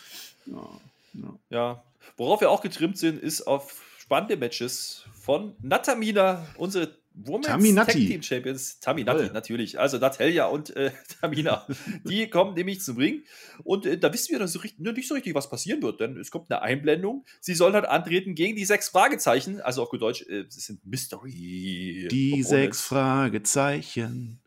[0.46, 0.68] Ja,
[1.14, 1.38] ja.
[1.50, 1.82] Ja,
[2.16, 7.92] worauf wir auch getrimmt sind, ist auf spannende Matches von Natamina, unsere Women's Taminati.
[7.92, 8.80] Tag Team Champions.
[8.80, 9.30] Taminati, Toll.
[9.32, 9.78] natürlich.
[9.78, 11.66] Also Natalia und äh, Tamina.
[12.04, 13.22] Die kommen nämlich zum Ring.
[13.64, 16.16] Und äh, da wissen wir noch so richtig, nicht so richtig, was passieren wird, denn
[16.16, 17.24] es kommt eine Einblendung.
[17.40, 19.60] Sie sollen halt antreten gegen die sechs Fragezeichen.
[19.60, 22.08] Also auf gut Deutsch, äh, es sind Mystery.
[22.10, 24.40] Die sechs Fragezeichen.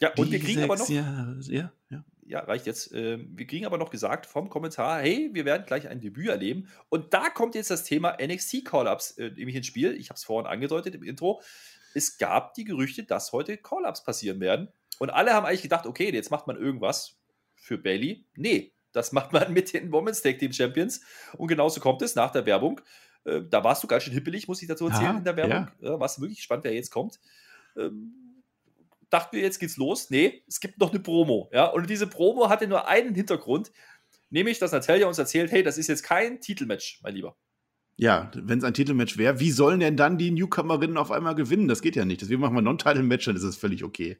[0.00, 0.88] Ja, und wir Die kriegen aber noch.
[0.88, 2.04] Jahre- ja, ja.
[2.28, 2.92] Ja, reicht jetzt.
[2.92, 6.68] Ähm, wir kriegen aber noch gesagt vom Kommentar, hey, wir werden gleich ein Debüt erleben.
[6.88, 9.94] Und da kommt jetzt das Thema NXT-Call-Ups äh, nämlich ins Spiel.
[9.94, 11.40] Ich habe es vorhin angedeutet im Intro.
[11.94, 14.68] Es gab die Gerüchte, dass heute Call-Ups passieren werden.
[14.98, 17.16] Und alle haben eigentlich gedacht, okay, jetzt macht man irgendwas
[17.54, 18.24] für Bailey.
[18.34, 21.00] Nee, Das macht man mit den Women's Tag Team Champions.
[21.36, 22.80] Und genauso kommt es nach der Werbung.
[23.24, 25.68] Äh, da warst du ganz schön hippelig, muss ich dazu erzählen, Ja, in der Werbung.
[25.80, 25.90] ja.
[25.90, 27.20] Ja, warst wirklich gespannt, wer jetzt kommt.
[27.76, 28.25] Ähm,
[29.10, 30.10] dachten wir, jetzt geht's los.
[30.10, 31.50] Nee, es gibt noch eine Promo.
[31.52, 31.66] Ja?
[31.66, 33.72] Und diese Promo hatte nur einen Hintergrund,
[34.30, 37.36] nämlich, dass Natalia uns erzählt, hey, das ist jetzt kein Titelmatch, mein Lieber.
[37.98, 41.66] Ja, wenn es ein Titelmatch wäre, wie sollen denn dann die Newcomerinnen auf einmal gewinnen?
[41.66, 42.20] Das geht ja nicht.
[42.20, 44.18] Deswegen machen wir Non-Title-Match, dann ist es völlig okay.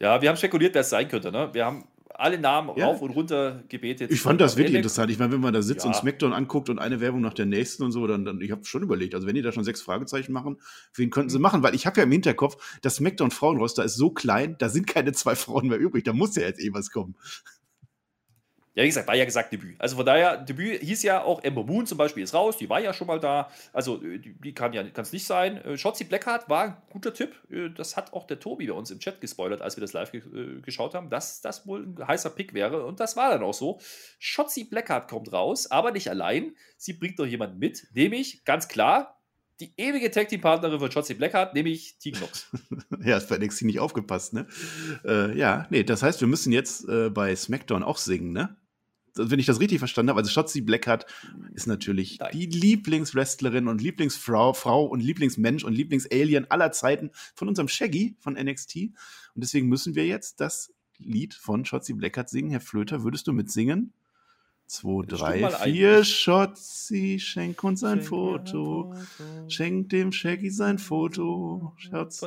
[0.00, 1.30] Ja, wir haben spekuliert, wer es sein könnte.
[1.30, 1.50] Ne?
[1.52, 2.86] Wir haben alle Namen Ja.
[2.86, 4.10] rauf und runter gebetet.
[4.10, 5.10] Ich fand das wirklich interessant.
[5.10, 5.88] Ich meine, wenn man da sitzt Ja.
[5.90, 8.64] und Smackdown anguckt und eine Werbung nach der nächsten und so, dann, dann ich habe
[8.64, 10.58] schon überlegt, also wenn die da schon sechs Fragezeichen machen,
[10.94, 11.32] wen könnten Mhm.
[11.32, 11.62] sie machen?
[11.62, 15.12] Weil ich habe ja im Hinterkopf, das Smackdown Frauenroster ist so klein, da sind keine
[15.12, 17.16] zwei Frauen mehr übrig, da muss ja jetzt eh was kommen.
[18.74, 19.80] Ja, wie gesagt, war ja gesagt Debüt.
[19.80, 22.80] Also von daher, Debüt hieß ja auch, Ember Moon zum Beispiel ist raus, die war
[22.80, 23.48] ja schon mal da.
[23.72, 25.58] Also äh, die, die kann ja kann's nicht sein.
[25.58, 27.34] Äh, Shotzi Blackheart war ein guter Tipp.
[27.50, 30.10] Äh, Das hat auch der Tobi bei uns im Chat gespoilert, als wir das live
[30.10, 30.22] ge
[30.60, 32.84] geschaut haben, dass das wohl ein heißer Pick wäre.
[32.84, 33.78] Und das war dann auch so.
[34.18, 36.56] Shotzi Blackheart kommt raus, aber nicht allein.
[36.76, 39.20] Sie bringt noch jemanden mit, nämlich ganz klar
[39.60, 42.50] die ewige Tag Team Partnerin von Shotzi Blackheart, nämlich Tegan Nox.
[43.04, 44.46] ja, ist bei NXT nicht aufgepasst, ne?
[45.04, 48.56] Äh, ja, nee, das heißt, wir müssen jetzt äh, bei SmackDown auch singen, ne?
[49.16, 51.06] Also, Wenn ich das richtig verstanden habe, also Shotzi Blackheart
[51.54, 52.30] ist natürlich Nein.
[52.32, 58.34] die Lieblingswrestlerin und Lieblingsfrau Frau und Lieblingsmensch und Lieblingsalien aller Zeiten von unserem Shaggy von
[58.34, 58.76] NXT.
[58.76, 58.92] Und
[59.44, 62.50] deswegen müssen wir jetzt das Lied von Shotzi Blackheart singen.
[62.50, 63.92] Herr Flöter, würdest du mitsingen?
[64.66, 65.72] Zwei, drei, mal ein.
[65.74, 68.94] vier, Shotzi, schenk uns ein Schenk Foto.
[68.94, 68.94] Foto
[69.48, 71.74] Schenk dem Shaggy sein Foto.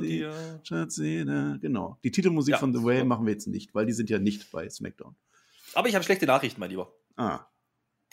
[0.01, 0.59] dir.
[0.63, 1.57] Shotzi, ne?
[1.61, 1.97] genau.
[2.03, 2.57] Die Titelmusik Ja.
[2.59, 5.15] von The Way machen wir jetzt nicht, weil die sind ja nicht bei SmackDown.
[5.77, 6.91] Aber ich habe schlechte Nachrichten, mein Lieber.
[7.17, 7.41] Ah,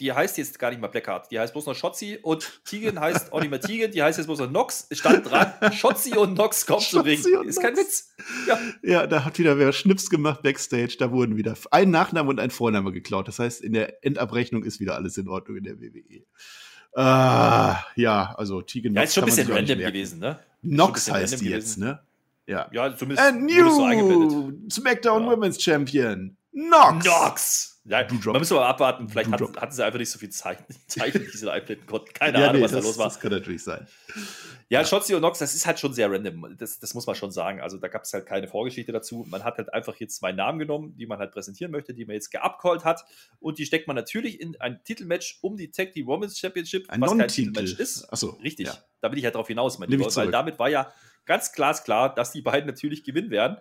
[0.00, 1.31] Die heißt jetzt gar nicht mal Blackheart.
[1.31, 3.90] Die heißt bloß noch Shotzi und Tegan heißt auch nicht mehr Tegan.
[3.90, 4.87] Die heißt jetzt bloß noch Nox.
[4.92, 7.18] Stand dran, Shotzi und Nox kommt zum Ring.
[7.46, 7.74] Ist kein.
[7.74, 8.11] Witz.
[8.46, 8.59] Ja.
[8.83, 10.96] ja, da hat wieder wer Schnips gemacht backstage.
[10.98, 13.29] Da wurden wieder ein Nachname und ein Vorname geklaut.
[13.29, 16.24] Das heißt, in der Endabrechnung ist wieder alles in Ordnung in der WWE.
[16.96, 20.38] Ah, ja, also Tegan Ja, ist schon ein bisschen random gewesen, ne?
[20.62, 21.85] Nox heißt die jetzt, gewesen.
[21.85, 22.00] ne?
[22.46, 22.68] Ja.
[22.72, 25.31] Ja, zumindest A es so new SmackDown Ja.
[25.33, 26.37] Women's Champion.
[26.55, 27.05] Nox.
[27.05, 27.71] Nox!
[27.87, 29.09] Ja, Du man muss aber abwarten.
[29.11, 32.12] Vielleicht Du hatten, sie einfach nicht so viel Zeichen, Zeichen die sie da einblenden konnten.
[32.14, 33.07] Keine Ja, Ahnung, nee, was das, da los war.
[33.09, 33.87] das kann natürlich sein.
[34.71, 36.57] Ja, Shotzi und Nox, das ist halt schon sehr random.
[36.57, 37.61] Das, das muss man schon sagen.
[37.61, 39.27] Also da gab es halt keine Vorgeschichte dazu.
[39.29, 42.14] Man hat halt einfach jetzt zwei Namen genommen, die man halt präsentieren möchte, die man
[42.14, 43.05] jetzt geupcallt hat.
[43.40, 47.03] Und die steckt man natürlich in ein Titelmatch um die Tag Team Women's Championship, Ein
[47.03, 47.29] was kein.
[47.29, 48.11] Titelmatch ist.
[48.11, 48.31] Achso.
[48.43, 48.69] Richtig.
[48.69, 48.79] Ja.
[49.03, 50.90] Da bin ich ja drauf hinaus, mein Lieber, weil damit war ja
[51.27, 53.59] ganz glasklar, dass die beiden natürlich gewinnen werden.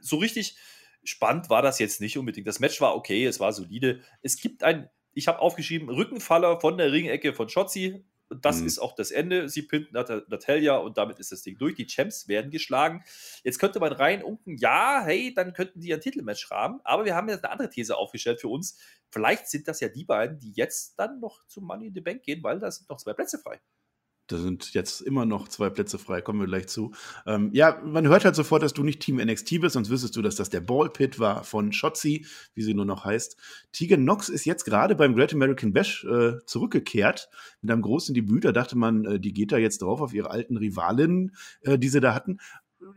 [0.00, 0.56] So richtig
[1.04, 2.46] spannend war das jetzt nicht unbedingt.
[2.46, 4.00] Das Match war okay, es war solide.
[4.22, 8.04] Es gibt ein, ich habe aufgeschrieben, Rückenfaller von der Ringecke von Shotzi.
[8.32, 8.66] Und das Mhm.
[8.68, 9.48] ist auch das Ende.
[9.48, 11.74] Sie pinnt Nat Natalia und damit ist das Ding durch.
[11.74, 13.02] Die Champs werden geschlagen.
[13.42, 16.80] Jetzt könnte man rein unken, ja, hey, dann könnten die ein Titelmatch haben.
[16.84, 18.78] Aber wir haben jetzt eine andere These aufgestellt für uns.
[19.10, 22.22] Vielleicht sind das ja die beiden, die jetzt dann noch zum Money in the Bank
[22.22, 23.60] gehen, weil da sind noch zwei Plätze frei.
[24.30, 26.92] Da sind jetzt immer noch zwei Plätze frei, kommen wir gleich zu.
[27.26, 30.22] Ähm, ja, man hört halt sofort, dass du nicht Team NXT bist, sonst wüsstest du,
[30.22, 33.36] dass das der Ballpit war von Shotzi, wie sie nur noch heißt.
[33.72, 37.28] Tegan Knox ist jetzt gerade beim Great American Bash äh, zurückgekehrt
[37.62, 38.44] mit einem großen Debüt.
[38.44, 41.88] Da dachte man, äh, die geht da jetzt drauf auf ihre alten Rivalinnen, äh, die
[41.88, 42.38] sie da hatten.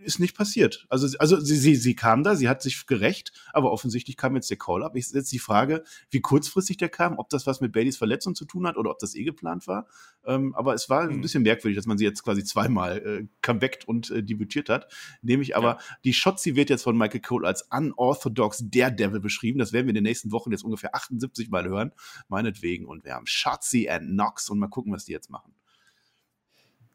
[0.04, 0.86] Ist nicht passiert.
[0.90, 4.50] Also, also sie, sie, sie kam da, sie hat sich gerecht, aber offensichtlich kam jetzt
[4.50, 4.96] der Call-Up.
[4.96, 8.46] Ist jetzt die Frage, wie kurzfristig der kam, ob das was mit Baileys Verletzung zu
[8.46, 9.88] tun hat oder ob das eh geplant war.
[10.26, 11.22] Ähm, aber es war ein Hm.
[11.22, 14.92] bisschen merkwürdig, dass man sie jetzt quasi zweimal äh, comebackt und äh, debütiert hat.
[15.22, 19.60] Nämlich aber, die Shotzi wird jetzt von Michael Cole als unorthodox Daredevil beschrieben.
[19.60, 21.92] Das werden wir in den nächsten Wochen jetzt ungefähr 78 Mal hören.
[22.28, 22.86] Meinetwegen.
[22.86, 25.54] Und wir haben Shotzi and Knox und mal gucken, was die jetzt machen.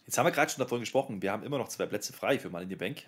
[0.09, 2.51] Jetzt haben wir gerade schon davon gesprochen, wir haben immer noch zwei Plätze frei für
[2.67, 3.03] the Bank.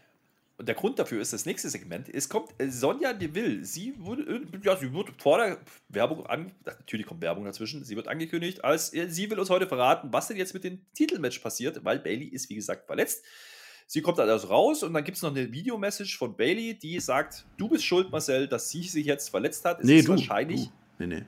[0.58, 2.10] Und der Grund dafür ist das nächste Segment.
[2.10, 3.64] Es kommt Sonja Deville.
[3.64, 5.56] Sie wurde, äh, ja, sie wird vor der
[5.88, 7.82] Werbung an, natürlich kommt Werbung dazwischen.
[7.84, 10.84] Sie wird angekündigt, als äh, sie will uns heute verraten, was denn jetzt mit dem
[10.92, 13.24] Titelmatch passiert, weil Bailey ist wie gesagt verletzt.
[13.86, 17.46] Sie kommt also raus und dann gibt es noch eine Videomessage von Bailey, die sagt:
[17.56, 19.80] Du bist schuld, Marcel, dass sie sich jetzt verletzt hat.
[19.80, 20.12] Es nee, ist du.
[20.12, 21.06] wahrscheinlich Du.
[21.06, 21.24] Nee, nee.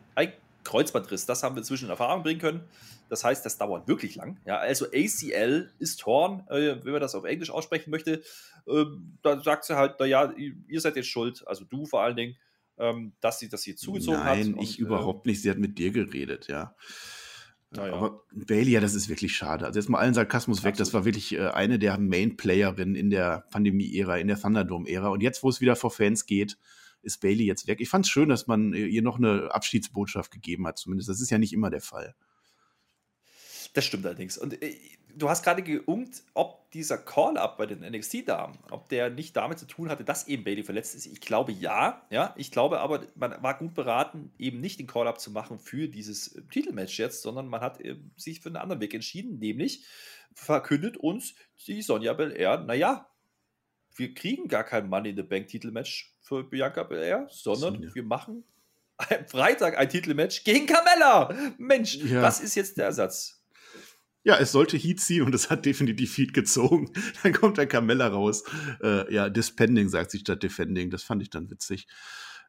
[0.65, 1.27] Kreuzbandriss.
[1.27, 2.61] Das haben wir inzwischen in Erfahrung bringen können.
[3.09, 4.39] Das heißt, das dauert wirklich lang.
[4.47, 8.23] Ja, also ACL ist torn, äh, wenn man das auf Englisch aussprechen möchte.
[8.67, 12.37] Ähm, da sagt sie halt, naja, ihr seid jetzt schuld, also du vor allen Dingen,
[12.79, 14.37] ähm, dass sie das hier zugezogen hat.
[14.39, 15.43] Nein, Und, ich äh, überhaupt nicht.
[15.43, 16.75] Sie hat mit dir geredet, ja.
[17.75, 17.95] Naja.
[17.95, 19.65] Aber Bailey, ja, das ist wirklich schade.
[19.65, 20.77] Also jetzt mal allen Sarkasmus weg.
[20.77, 20.95] Das Absolut.
[20.95, 25.09] war wirklich äh, eine der Main-Playerinnen in der Pandemie-Ära, in der Thunderdome-Ära.
[25.09, 26.59] Und jetzt, wo es wieder vor Fans geht,
[27.03, 27.81] ist Bailey jetzt weg.
[27.81, 31.09] Ich fand es schön, dass man äh, ihr noch eine Abschiedsbotschaft gegeben hat, zumindest.
[31.09, 32.15] Das ist ja nicht immer der Fall.
[33.75, 34.37] Das stimmt allerdings.
[34.37, 34.75] Und äh,
[35.17, 39.67] du hast gerade geungt, ob dieser Call-Up bei den NXT-Damen, ob der nicht damit zu
[39.67, 41.07] tun hatte, dass eben Bailey verletzt ist.
[41.07, 42.35] Ich glaube ja, ja.
[42.37, 46.35] Ich glaube aber, man war gut beraten, eben nicht den Call-Up zu machen für dieses
[46.37, 49.85] äh, Titelmatch jetzt, sondern man hat äh, sich für einen anderen Weg entschieden, nämlich
[50.35, 51.35] verkündet uns
[51.67, 53.09] die Sonja Belair, naja,
[53.95, 57.95] wir kriegen gar kein Money in the Bank Titelmatch für Bianca Belair, sondern Sonja.
[57.95, 58.45] wir machen
[58.97, 61.55] am Freitag ein Titelmatch gegen Carmella.
[61.59, 62.23] Mensch, ja.
[62.23, 63.45] das ist jetzt der Ersatz.
[64.25, 66.93] Ja, es sollte Heat ziehen und es hat definitiv Heat gezogen.
[67.23, 68.45] Dann kommt der Carmella raus.
[68.83, 70.91] Äh, ja, Dispending sagt sie statt Defending.
[70.91, 71.89] Das fand ich dann witzig.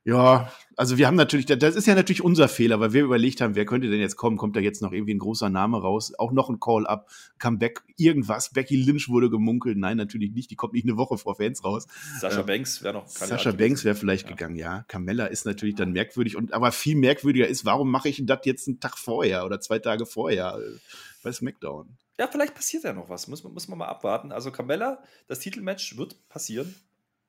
[0.06, 3.56] Ja, also wir haben natürlich, das ist ja natürlich unser Fehler, weil wir überlegt haben,
[3.56, 4.36] wer könnte denn jetzt kommen?
[4.36, 6.14] Kommt da jetzt noch irgendwie ein großer Name raus?
[6.18, 8.50] Auch noch ein Call-Up, Comeback, irgendwas.
[8.52, 9.78] Becky Lynch wurde gemunkelt.
[9.78, 10.52] Nein, natürlich nicht.
[10.52, 11.88] Die kommt nicht eine Woche vor Fans raus.
[12.20, 13.08] Sascha äh, Banks wäre noch.
[13.08, 14.32] Sascha Banks wäre vielleicht ja.
[14.32, 14.84] gegangen, ja.
[14.90, 18.68] Carmella ist natürlich dann merkwürdig und aber viel merkwürdiger ist, warum mache ich das jetzt
[18.68, 20.60] einen Tag vorher oder zwei Tage vorher
[21.24, 21.98] bei SmackDown?
[22.20, 23.30] Ja, vielleicht passiert ja noch was.
[23.30, 24.34] Muss, muss man mal abwarten.
[24.34, 26.76] Also Carmella, das Titelmatch wird passieren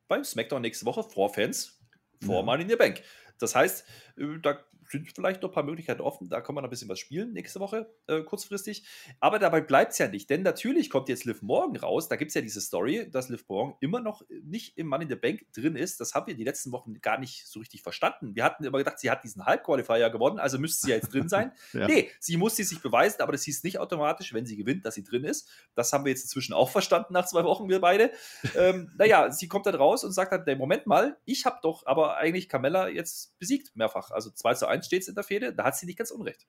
[0.08, 1.78] bei SmackDown nächste Woche vor Fans
[2.24, 2.42] vor ja.
[2.42, 3.02] Money in the Bank.
[3.38, 3.84] Das heißt,
[4.18, 4.58] äh, da
[4.90, 6.28] sind vielleicht noch ein paar Möglichkeiten offen.
[6.28, 8.84] Da kann man ein bisschen was spielen nächste Woche, äh, kurzfristig.
[9.20, 10.28] Aber dabei bleibt es ja nicht.
[10.30, 12.08] Denn natürlich kommt jetzt Liv Morgan raus.
[12.08, 15.10] Da gibt es ja diese Story, dass Liv Morgan immer noch nicht im Money in
[15.10, 16.00] the Bank drin ist.
[16.00, 18.34] Das haben wir die letzten Wochen gar nicht so richtig verstanden.
[18.34, 21.28] Wir hatten immer gedacht, sie hat diesen Halbqualifier gewonnen, also müsste sie ja jetzt drin
[21.28, 21.52] sein.
[21.72, 21.86] ja.
[21.86, 25.04] Nee, sie muss sich beweisen, aber das hieß nicht automatisch, wenn sie gewinnt, dass sie
[25.04, 25.48] drin ist.
[25.74, 28.10] Das haben wir jetzt inzwischen auch verstanden nach zwei Wochen, wir beide.
[28.56, 32.16] ähm, naja, sie kommt dann raus und sagt dann, Moment mal, ich habe doch aber
[32.16, 34.10] eigentlich Carmella jetzt besiegt, mehrfach.
[34.10, 36.46] Also 2 zu 1 steht es in der Fehde, da hat sie nicht ganz unrecht.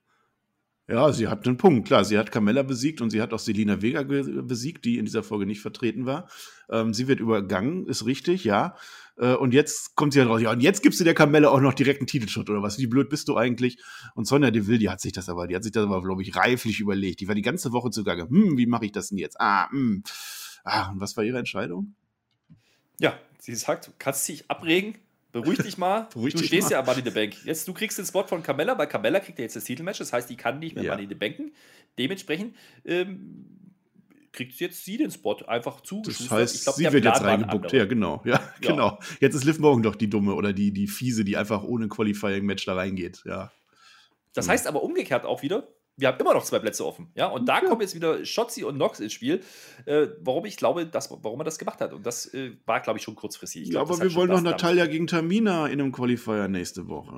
[0.88, 2.06] Ja, sie hat einen Punkt, klar.
[2.06, 5.48] Sie hat Carmella besiegt und sie hat auch Selina Vega besiegt, die in dieser Folge
[5.48, 6.30] nicht vertreten war.
[6.70, 8.76] Ähm, sie wird übergangen, ist richtig, ja.
[9.18, 11.60] Äh, und jetzt kommt sie halt raus, ja, und jetzt gibst du der Carmella auch
[11.60, 12.78] noch direkt einen Titelshot oder was?
[12.78, 13.80] Wie blöd bist du eigentlich?
[14.14, 16.36] Und Sonja Deville, die hat sich das aber, die hat sich das aber, glaube ich,
[16.36, 17.20] reiflich überlegt.
[17.20, 18.30] Die war die ganze Woche zugange.
[18.30, 19.42] Hm, wie mache ich das denn jetzt?
[19.42, 20.04] Ah, hm.
[20.64, 21.96] Ah, und was war ihre Entscheidung?
[23.00, 24.96] Ja, sie sagt, du kannst dich abregen,
[25.42, 26.08] Beruhig dich mal.
[26.14, 26.72] Beruhig du dich stehst mal.
[26.72, 27.36] ja am Money in the Bank.
[27.44, 30.00] Jetzt, du kriegst den Spot von Carmella, weil Carmella kriegt ja jetzt das Titelmatch.
[30.00, 30.92] Das heißt, die kann nicht mehr ja.
[30.92, 31.52] Money in the Banken.
[31.98, 33.46] Dementsprechend ähm,
[34.32, 36.02] kriegt jetzt sie den Spot einfach zu.
[36.06, 37.74] Das heißt, glaub, sie wird jetzt reingebuckt.
[37.74, 38.22] Ja, genau.
[38.24, 39.00] Ja, ja, genau.
[39.20, 42.66] Jetzt ist Liv Morgan doch die Dumme oder die, die Fiese, die einfach ohne Qualifying-Match
[42.66, 43.24] da reingeht.
[43.26, 43.52] Ja.
[44.34, 45.68] Das heißt aber umgekehrt auch wieder,
[45.98, 47.10] wir haben immer noch zwei Plätze offen.
[47.16, 47.68] Ja, und da ja.
[47.68, 49.42] kommen jetzt wieder Shotzi und Nox ins Spiel,
[49.86, 51.94] äh, warum ich glaube, dass, warum er das gemacht hat.
[51.94, 53.64] Und das äh, war, glaube ich, schon kurzfristig.
[53.64, 57.16] Ich ja, glaub, aber wir wollen noch Natalia gegen Tamina in einem Qualifier nächste Woche.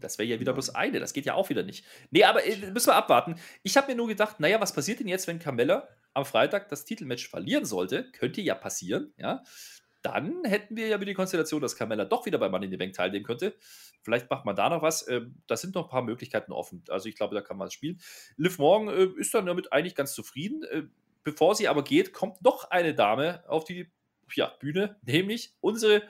[0.00, 1.84] Das wäre ja wieder bloß eine, das geht ja auch wieder nicht.
[2.10, 3.36] Nee, aber äh, müssen wir abwarten.
[3.62, 6.84] Ich habe mir nur gedacht, naja, was passiert denn jetzt, wenn Carmella am Freitag das
[6.84, 8.10] Titelmatch verlieren sollte?
[8.12, 9.42] Könnte ja passieren, ja
[10.04, 12.76] dann hätten wir ja wieder die Konstellation, dass Carmella doch wieder bei Money in the
[12.76, 13.54] Bank teilnehmen könnte.
[14.02, 15.08] Vielleicht macht man da noch was.
[15.08, 16.84] Ähm, da sind noch ein paar Möglichkeiten offen.
[16.90, 17.98] Also ich glaube, da kann man spielen.
[18.36, 20.62] Liv Morgan äh, ist dann damit eigentlich ganz zufrieden.
[20.64, 20.82] Äh,
[21.22, 23.90] bevor sie aber geht, kommt noch eine Dame auf die
[24.34, 26.02] ja, Bühne, nämlich unsere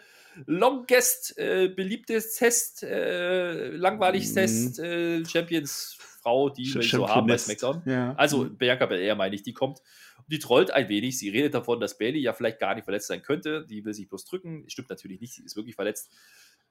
[0.47, 4.85] longest äh, beliebtes Test, äh, langweiligstes mhm.
[4.85, 7.83] äh, Champions Frau, die wir so haben bei SmackDown.
[7.85, 8.15] Ja.
[8.17, 8.57] Also mhm.
[8.57, 9.81] Bianca Belair meine ich, die kommt
[10.27, 11.19] die trollt ein wenig.
[11.19, 13.67] Sie redet davon, dass Bailey ja vielleicht gar nicht verletzt sein könnte.
[13.67, 14.65] Die will sich bloß drücken.
[14.69, 16.11] Stimmt natürlich nicht, sie ist wirklich verletzt.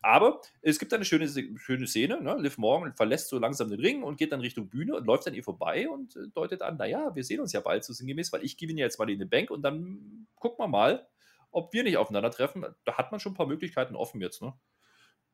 [0.01, 2.21] Aber es gibt eine schöne, schöne Szene.
[2.21, 2.35] Ne?
[2.37, 5.33] Liv Morgan verlässt so langsam den Ring und geht dann Richtung Bühne und läuft an
[5.33, 8.43] ihr vorbei und äh, deutet an, naja, wir sehen uns ja bald so sinngemäß, weil
[8.43, 11.07] ich gewinne jetzt mal in den Bank und dann gucken wir mal,
[11.51, 12.65] ob wir nicht aufeinandertreffen.
[12.83, 14.41] Da hat man schon ein paar Möglichkeiten offen jetzt.
[14.41, 14.53] Ne?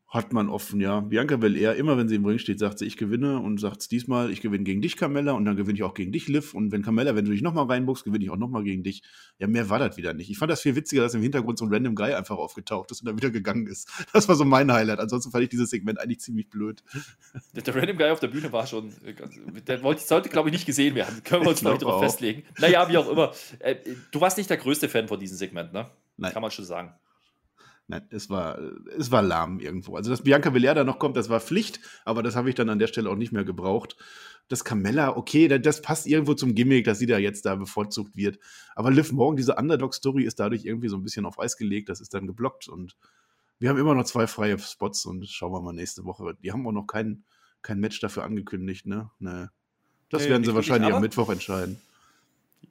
[0.09, 1.01] Hat man offen, ja.
[1.01, 4.31] Bianca Belair, immer wenn sie im Ring steht, sagt sie, ich gewinne und sagt diesmal,
[4.31, 6.55] ich gewinne gegen dich, Carmella, und dann gewinne ich auch gegen dich, Liv.
[6.55, 9.03] Und wenn Carmella, wenn du dich nochmal reinbuchst, gewinne ich auch nochmal gegen dich.
[9.37, 10.31] Ja, mehr war das wieder nicht.
[10.31, 13.01] Ich fand das viel witziger, dass im Hintergrund so ein random Guy einfach aufgetaucht ist
[13.01, 13.89] und dann wieder gegangen ist.
[14.19, 14.99] Das war so mein Highlight.
[14.99, 16.83] Ansonsten fand ich dieses Segment eigentlich ziemlich blöd.
[17.55, 18.91] Der random Guy auf der Bühne war schon,
[19.67, 21.21] der wollte, sollte, glaube ich, nicht gesehen werden.
[21.23, 22.43] Können wir uns, glaube ich, darauf festlegen.
[22.57, 23.31] Naja, wie auch immer.
[23.59, 23.75] Äh,
[24.11, 25.89] du warst nicht der größte Fan von diesem Segment, ne?
[26.17, 26.33] Nein.
[26.33, 26.93] Kann man schon sagen.
[27.89, 28.59] Nein, es war,
[28.95, 29.95] es war lahm irgendwo.
[29.95, 32.69] Also, dass Bianca Belair da noch kommt, das war Pflicht, aber das habe ich dann
[32.69, 33.97] an der Stelle auch nicht mehr gebraucht.
[34.47, 38.37] Das Carmella, okay, das passt irgendwo zum Gimmick, dass sie da jetzt da bevorzugt wird.
[38.75, 41.99] Aber Liv Morgan, diese Underdog-Story ist dadurch irgendwie so ein bisschen auf Eis gelegt, das
[41.99, 42.95] ist dann geblockt und
[43.57, 46.37] wir haben immer noch zwei freie Spots und schauen wir mal nächste Woche.
[46.43, 47.23] Die haben auch noch kein,
[47.63, 49.09] kein Match dafür angekündigt, ne?
[49.17, 49.49] ne.
[50.09, 51.81] Das nee, werden sie wahrscheinlich am Mittwoch entscheiden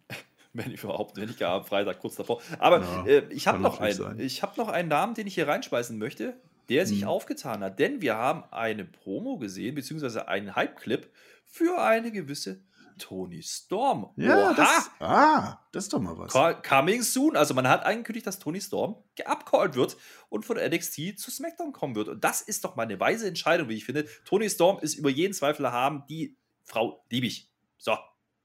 [0.52, 2.40] wenn ich überhaupt, wenn ich gar am Freitag kurz davor.
[2.58, 4.18] Aber ja, äh, ich habe noch einen.
[4.20, 6.34] Ich habe noch einen Namen, den ich hier reinspeisen möchte,
[6.68, 7.08] der sich hm.
[7.08, 7.78] aufgetan hat.
[7.78, 11.10] Denn wir haben eine Promo gesehen, beziehungsweise einen Hype-Clip
[11.44, 12.60] für eine gewisse
[12.98, 14.10] Tony Storm.
[14.16, 16.32] Ja, das, ah, das ist doch mal was.
[16.62, 17.36] Coming soon.
[17.36, 19.96] Also man hat angekündigt, dass Tony Storm geupcallt wird
[20.28, 22.08] und von NXT zu SmackDown kommen wird.
[22.08, 24.06] Und das ist doch mal eine weise Entscheidung, wie ich finde.
[24.24, 26.04] Tony Storm ist über jeden Zweifel haben.
[26.08, 27.50] Die Frau liebe ich.
[27.78, 27.96] So,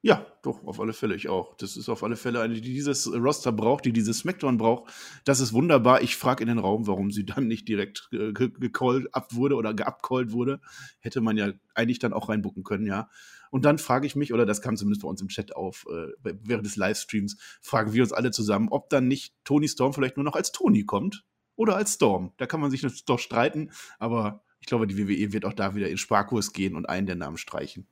[0.05, 1.55] Ja, doch, auf alle Fälle, ich auch.
[1.55, 4.91] Das ist auf alle Fälle eine, die dieses Roster braucht, die dieses Smackdown braucht.
[5.23, 6.01] Das ist wunderbar.
[6.01, 9.73] Ich frage in den Raum, warum sie dann nicht direkt äh, gecallt ab wurde oder
[9.73, 10.59] geabcallt wurde.
[10.99, 13.09] Hätte man ja eigentlich dann auch reinbucken können, ja.
[13.49, 16.11] Und dann frage ich mich, oder das kam zumindest bei uns im Chat auf, äh,
[16.21, 20.25] während des Livestreams, fragen wir uns alle zusammen, ob dann nicht Tony Storm vielleicht nur
[20.25, 21.23] noch als Tony kommt
[21.55, 22.33] oder als Storm.
[22.35, 25.89] Da kann man sich doch streiten, aber ich glaube, die WWE wird auch da wieder
[25.89, 27.87] in Sparkurs gehen und einen der Namen streichen.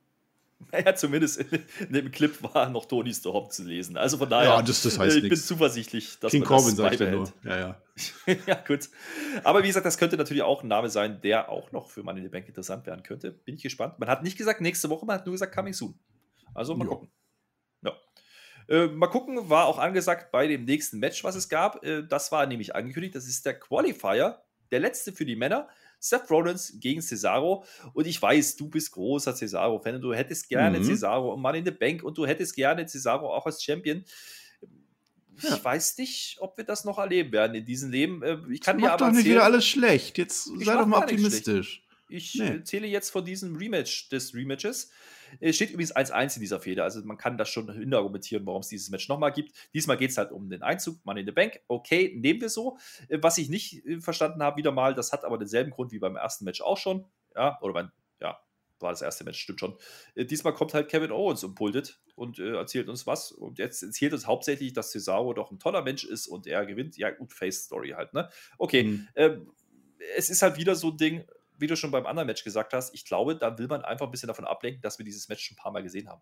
[0.72, 3.96] Naja, zumindest in, in, dem Clip war noch Tony Storm zu lesen.
[3.96, 5.34] Also von daher, ja, das, das heißt ich nix.
[5.34, 7.32] bin zuversichtlich, dass King man Corbin das sagt ja nur.
[7.44, 7.82] Ja, ja.
[8.46, 8.88] ja, gut.
[9.44, 12.20] Aber wie gesagt, das könnte natürlich auch ein Name sein, der auch noch für Money
[12.20, 13.32] in the Bank interessant werden könnte.
[13.32, 13.98] Bin ich gespannt.
[13.98, 15.98] Man hat nicht gesagt nächste Woche, man hat nur gesagt coming soon.
[16.54, 16.90] Also mal jo.
[16.90, 17.10] gucken.
[17.82, 17.92] Ja.
[18.68, 21.84] Äh, mal gucken, war auch angesagt bei dem nächsten Match, was es gab.
[21.84, 23.14] Äh, das war nämlich angekündigt.
[23.14, 25.68] Das ist der Qualifier, der letzte für die Männer.
[26.02, 27.64] Seth Rollins gegen Cesaro.
[27.94, 30.84] Und ich weiß, du bist großer Cesaro-Fan und du hättest gerne mhm.
[30.84, 34.04] Cesaro und Mann in the Bank und du hättest gerne Cesaro auch als Champion.
[35.38, 35.64] Ich ja.
[35.64, 38.22] weiß nicht, ob wir das noch erleben werden in diesem Leben.
[38.22, 40.18] Äh, ich kann das dir aber doch nicht wieder alles schlecht.
[40.18, 41.86] Jetzt sei doch mal optimistisch.
[42.08, 42.62] Ich nee.
[42.64, 44.90] zähle jetzt von diesem Rematch des Rematches.
[45.40, 48.68] Es steht übrigens 1-1 in dieser Fehde, also man kann das schon hinargumentieren, warum es
[48.68, 49.52] dieses Match nochmal gibt.
[49.74, 51.60] Diesmal geht es halt um den Einzug, Money in the Bank.
[51.68, 52.78] Okay, nehmen wir so.
[53.08, 55.98] Äh, was ich nicht äh, verstanden habe, wieder mal, das hat aber denselben Grund wie
[55.98, 57.06] beim ersten Match auch schon.
[57.34, 57.90] Ja, oder beim,
[58.20, 58.38] ja,
[58.82, 59.76] war das erste Match, stimmt schon.
[60.14, 63.32] Äh, diesmal kommt halt Kevin Owens und pultet und äh, erzählt uns was.
[63.32, 66.96] Und jetzt erzählt uns hauptsächlich, dass Cesaro doch ein toller Mensch ist und er gewinnt.
[66.96, 68.28] Ja, gut, Face-Story halt, ne?
[68.58, 69.08] Okay, mhm.
[69.14, 69.36] äh,
[70.16, 71.24] es ist halt wieder so ein Ding,
[71.62, 74.10] wie du schon beim anderen Match gesagt hast, ich glaube, da will man einfach ein
[74.10, 76.20] bisschen davon ablenken, dass wir dieses Match schon ein paar Mal gesehen haben.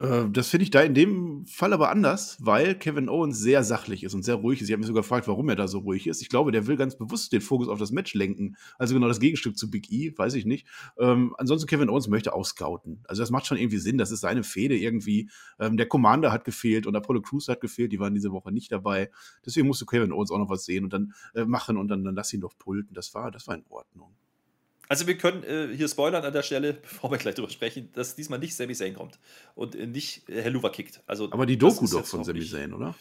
[0.00, 4.02] Äh, das finde ich da in dem Fall aber anders, weil Kevin Owens sehr sachlich
[4.02, 4.68] ist und sehr ruhig ist.
[4.68, 6.22] Ich habe mich sogar gefragt, warum er da so ruhig ist.
[6.22, 8.56] Ich glaube, der will ganz bewusst den Fokus auf das Match lenken.
[8.78, 10.66] Also genau das Gegenstück zu Big E, weiß ich nicht.
[10.98, 13.02] Ähm, ansonsten, Kevin Owens möchte ausscouten.
[13.06, 13.98] Also das macht schon irgendwie Sinn.
[13.98, 15.30] Das ist seine Fehde irgendwie.
[15.58, 17.92] Ähm, der Commander hat gefehlt und Apollo Crews hat gefehlt.
[17.92, 19.10] Die waren diese Woche nicht dabei.
[19.44, 22.14] Deswegen musste Kevin Owens auch noch was sehen und dann äh, machen und dann, dann
[22.14, 22.94] lass ihn doch pulten.
[22.94, 24.14] Das war, das war in Ordnung.
[24.90, 28.16] Also wir können äh, hier spoilern an der Stelle, bevor wir gleich drüber sprechen, dass
[28.16, 29.20] diesmal nicht Sami Zayn kommt
[29.54, 31.00] und äh, nicht äh, Helluva kickt.
[31.06, 32.96] Also, aber die Doku doch von Sami Zayn, oder?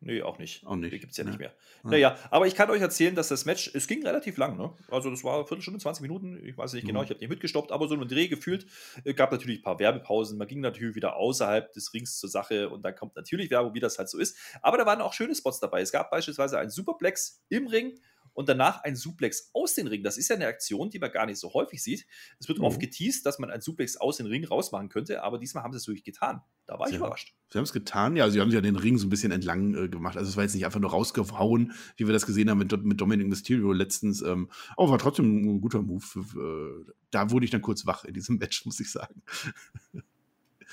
[0.00, 0.66] Nee, auch nicht.
[0.66, 0.92] Auch nicht.
[0.92, 1.54] Die gibt es ja, ja, nicht mehr.
[1.84, 1.90] Ja.
[1.90, 4.72] Naja, aber ich kann euch erzählen, dass das Match, es ging relativ lang, ne?
[4.90, 7.04] Also das war eine Viertelstunde, 20 Minuten, ich weiß nicht genau, mhm.
[7.04, 8.66] ich habe nicht mitgestoppt, aber so einen Dreh gefühlt.
[9.04, 12.68] Es gab natürlich ein paar Werbepausen, man ging natürlich wieder außerhalb des Rings zur Sache
[12.68, 14.36] und dann kommt natürlich Werbung, wie das halt so ist.
[14.60, 15.82] Aber da waren auch schöne Spots dabei.
[15.82, 17.98] Es gab beispielsweise einen Superplex im Ring
[18.38, 20.04] und danach ein Suplex aus den Ring.
[20.04, 22.06] Das ist ja eine Aktion, die man gar nicht so häufig sieht.
[22.38, 22.66] Es wird mhm.
[22.66, 25.78] oft geteased, dass man ein Suplex aus den Ring rausmachen könnte, aber diesmal haben sie
[25.78, 26.40] es wirklich getan.
[26.64, 26.98] Da war ich ja.
[26.98, 27.34] überrascht.
[27.50, 28.30] Sie haben es getan, ja.
[28.30, 30.16] Sie haben ja den Ring so ein bisschen entlang äh, gemacht.
[30.16, 33.00] Also es war jetzt nicht einfach nur rausgehauen, wie wir das gesehen haben mit, mit
[33.00, 34.22] Dominic Mysterio letztens.
[34.22, 36.04] Ähm, aber war trotzdem ein guter Move.
[36.14, 39.20] Äh, da wurde ich dann kurz wach in diesem Match, muss ich sagen.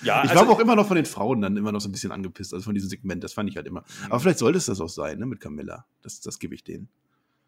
[0.03, 1.93] Ja, ich also, war auch immer noch von den Frauen dann immer noch so ein
[1.93, 3.23] bisschen angepisst, also von diesem Segment.
[3.23, 3.83] Das fand ich halt immer.
[4.05, 4.21] Aber mhm.
[4.21, 5.87] vielleicht sollte es das auch sein, ne, mit Camilla.
[6.03, 6.89] Das, das gebe ich denen.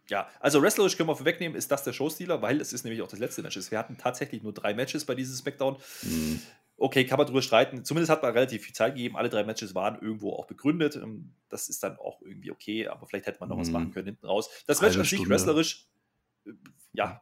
[0.10, 3.08] Ja, also wrestlerisch können wir vorwegnehmen, ist das der Showstealer, weil es ist nämlich auch
[3.08, 3.58] das letzte Match.
[3.70, 5.78] Wir hatten tatsächlich nur drei Matches bei diesem SmackDown.
[6.04, 6.42] Mhm.
[6.80, 7.84] Okay, kann man drüber streiten.
[7.84, 9.18] Zumindest hat man relativ viel Zeit gegeben.
[9.18, 10.96] Alle drei Matches waren irgendwo auch begründet.
[10.96, 13.62] Ähm, das ist dann auch irgendwie okay, aber vielleicht hätte man noch mhm.
[13.62, 14.50] was machen können hinten raus.
[14.68, 15.88] Das Match an sich wrestlerisch,
[16.46, 16.52] äh,
[16.94, 17.22] ja,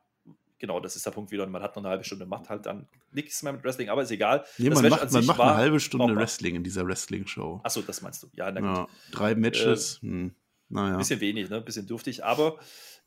[0.60, 1.48] genau, das ist der Punkt wieder.
[1.48, 4.12] Man hat noch eine halbe Stunde, macht halt dann nichts mehr mit Wrestling, aber ist
[4.12, 4.46] egal.
[4.58, 7.62] Nee, man macht, man macht eine halbe Stunde Wrestling in dieser Wrestling-Show.
[7.64, 8.28] Achso, das meinst du.
[8.34, 10.00] Ja, ja drei Matches.
[10.04, 10.36] Äh, hm.
[10.70, 10.98] Naja.
[10.98, 11.62] Bisschen wenig, ne?
[11.62, 12.60] Bisschen dürftig, aber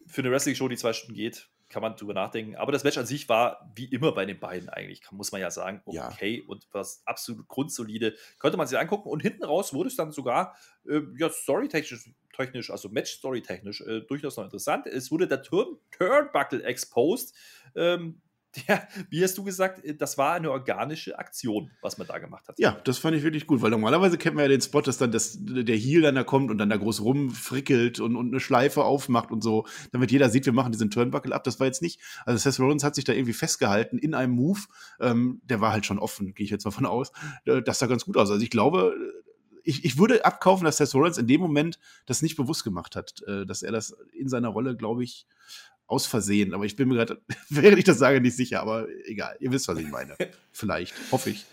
[0.06, 2.56] für eine Wrestling-Show, die zwei Stunden geht, kann man drüber nachdenken.
[2.56, 5.50] Aber das Match an sich war wie immer bei den beiden eigentlich, muss man ja
[5.50, 6.44] sagen, okay ja.
[6.48, 8.14] und was absolut grundsolide.
[8.38, 10.56] Könnte man sich angucken und hinten raus wurde es dann sogar
[10.88, 14.86] äh, ja, storytechnisch, technisch, also Match-Story-technisch äh, durchaus noch interessant.
[14.86, 17.34] Es wurde der Turn Turnbuckle exposed.
[17.74, 18.22] Ähm,
[18.66, 22.48] ja, wie hast du gesagt, äh, das war eine organische Aktion, was man da gemacht
[22.48, 22.58] hat.
[22.58, 25.12] Ja, das fand ich wirklich gut, weil normalerweise kennt man ja den Spot, dass dann
[25.12, 28.84] das, der Heel dann da kommt und dann da groß rumfrickelt und, und eine Schleife
[28.84, 31.44] aufmacht und so, damit jeder sieht, wir machen diesen Turnbuckle ab.
[31.44, 34.60] Das war jetzt nicht, also Seth Rollins hat sich da irgendwie festgehalten in einem Move,
[35.00, 37.12] ähm, der war halt schon offen, gehe ich jetzt mal von aus.
[37.44, 38.30] Äh, das sah ganz gut aus.
[38.30, 38.94] Also ich glaube,
[39.68, 43.22] ich, ich würde abkaufen, dass Seth Rollins in dem Moment das nicht bewusst gemacht hat,
[43.26, 45.26] äh, dass er das in seiner Rolle, glaube ich,
[45.88, 49.36] aus Versehen, aber ich bin mir gerade, während ich das sage, nicht sicher, aber egal,
[49.40, 50.16] ihr wisst, was ich meine.
[50.52, 51.46] Vielleicht, hoffe ich.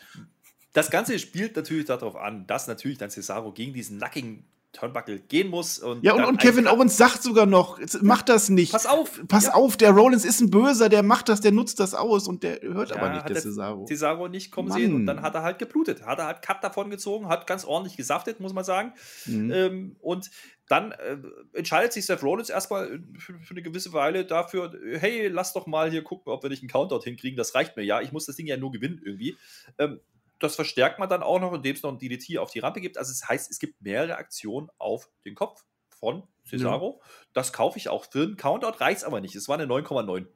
[0.73, 4.43] Das Ganze spielt natürlich darauf an, dass natürlich dann Cesaro gegen diesen nackigen
[4.75, 5.79] Turnbuckle gehen muss.
[5.79, 8.71] Und ja, und, und Kevin Owens sagt sogar noch, mach das nicht.
[8.71, 9.21] Pass auf.
[9.27, 9.53] Pass ja.
[9.53, 12.61] auf, der Rollins ist ein Böser, der macht das, der nutzt das aus und der
[12.61, 13.85] hört ja, aber nicht, der Cesaro.
[13.85, 14.77] Cesaro nicht kommen Mann.
[14.77, 16.05] sehen und dann hat er halt geblutet.
[16.05, 18.93] Hat er halt Cut davon gezogen, hat ganz ordentlich gesaftet, muss man sagen.
[19.25, 19.51] Mhm.
[19.51, 20.29] Ähm, und
[20.67, 21.17] dann äh,
[21.53, 25.91] entscheidet sich Seth Rollins erstmal für, für, eine gewisse Weile dafür, hey, lass doch mal
[25.91, 27.37] hier gucken, ob wir nicht einen Countout hinkriegen.
[27.37, 28.01] Das reicht mir ja.
[28.01, 29.37] Ich muss das Ding ja nur gewinnen irgendwie.
[29.77, 29.99] Ähm,
[30.45, 32.97] das verstärkt man dann auch noch, indem es noch ein DDT auf die Rampe gibt.
[32.97, 36.99] Also, es das heißt, es gibt mehrere Aktionen auf den Kopf von Cesaro.
[37.01, 37.09] Ja.
[37.33, 38.05] Das kaufe ich auch.
[38.11, 39.35] Für einen Countout reicht es aber nicht.
[39.35, 40.27] Es war eine 9,9.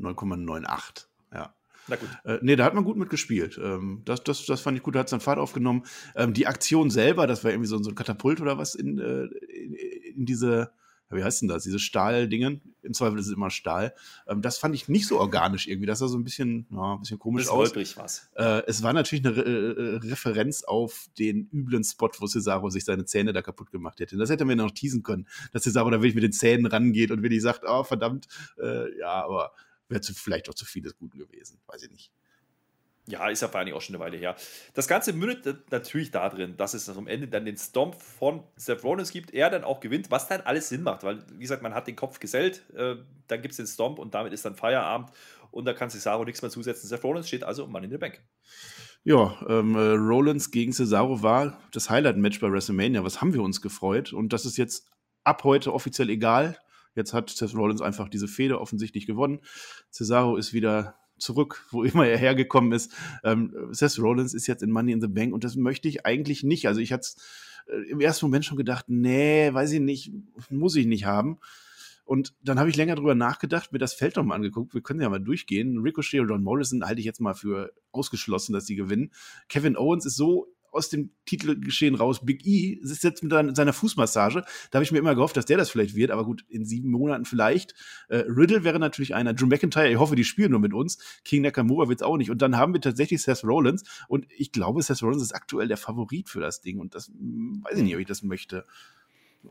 [0.00, 1.54] 9,98, ja.
[1.88, 2.08] Na gut.
[2.24, 3.58] Äh, nee, da hat man gut mitgespielt.
[3.62, 5.84] Ähm, das, das, das fand ich gut, da hat es dann Fahrt aufgenommen.
[6.14, 9.24] Ähm, die Aktion selber, das war irgendwie so, so ein Katapult oder was in, äh,
[9.24, 10.72] in, in diese,
[11.16, 13.94] wie heißt denn das, diese Stahldingen, im Zweifel ist es immer Stahl.
[14.26, 17.00] Ähm, das fand ich nicht so organisch irgendwie, das sah so ein bisschen, ja, ein
[17.00, 17.74] bisschen komisch aus.
[17.96, 18.30] was.
[18.34, 22.84] Äh, es war natürlich eine Re äh, Referenz auf den üblen Spot, wo Cesaro sich
[22.84, 24.16] seine Zähne da kaputt gemacht hätte.
[24.16, 27.22] Das hätte man noch teasen können, dass Cesaro da wirklich mit den Zähnen rangeht und
[27.22, 28.28] wirklich sagt, oh verdammt,
[28.60, 29.52] äh, ja, aber
[29.88, 32.12] wäre vielleicht auch zu vieles Guten gewesen, weiß ich nicht.
[33.12, 34.36] Ja, ist ja vor allem auch schon eine Weile her.
[34.72, 39.12] Das Ganze mündet natürlich darin, dass es am Ende dann den Stomp von Seth Rollins
[39.12, 41.86] gibt, er dann auch gewinnt, was dann alles Sinn macht, weil, wie gesagt, man hat
[41.86, 42.96] den Kopf gesellt, äh,
[43.28, 45.10] dann gibt es den Stomp und damit ist dann Feierabend
[45.50, 46.88] und da kann Cesaro nichts mehr zusetzen.
[46.88, 48.22] Seth Rollins steht also Mann in der Bank.
[49.04, 53.04] Ja, ähm, äh, Rollins gegen Cesaro war das Highlight-Match bei WrestleMania.
[53.04, 54.14] Was haben wir uns gefreut?
[54.14, 54.88] Und das ist jetzt
[55.22, 56.56] ab heute offiziell egal.
[56.94, 59.40] Jetzt hat Seth Rollins einfach diese Fehde offensichtlich gewonnen.
[59.90, 62.92] Cesaro ist wieder zurück, wo immer er hergekommen ist.
[63.24, 66.42] Ähm, Seth Rollins ist jetzt in Money in the Bank und das möchte ich eigentlich
[66.42, 66.66] nicht.
[66.66, 67.08] Also ich hatte
[67.68, 70.12] äh, im ersten Moment schon gedacht, nee, weiß ich nicht,
[70.50, 71.38] muss ich nicht haben.
[72.04, 74.74] Und dann habe ich länger drüber nachgedacht, mir das Feld nochmal angeguckt.
[74.74, 75.78] Wir können ja mal durchgehen.
[75.78, 79.12] Ricochet und John Morrison halte ich jetzt mal für ausgeschlossen, dass sie gewinnen.
[79.48, 82.24] Kevin Owens ist so aus dem Titelgeschehen raus.
[82.24, 84.44] Big E sitzt jetzt mit seiner Fußmassage.
[84.70, 86.90] Da habe ich mir immer gehofft, dass der das vielleicht wird, aber gut, in sieben
[86.90, 87.74] Monaten vielleicht.
[88.08, 89.34] Äh, Riddle wäre natürlich einer.
[89.34, 90.98] Drew McIntyre, ich hoffe, die spielen nur mit uns.
[91.24, 92.30] King Nakamura wird es auch nicht.
[92.30, 93.84] Und dann haben wir tatsächlich Seth Rollins.
[94.08, 96.80] Und ich glaube, Seth Rollins ist aktuell der Favorit für das Ding.
[96.80, 98.66] Und das hm, weiß ich nicht, ob ich das möchte.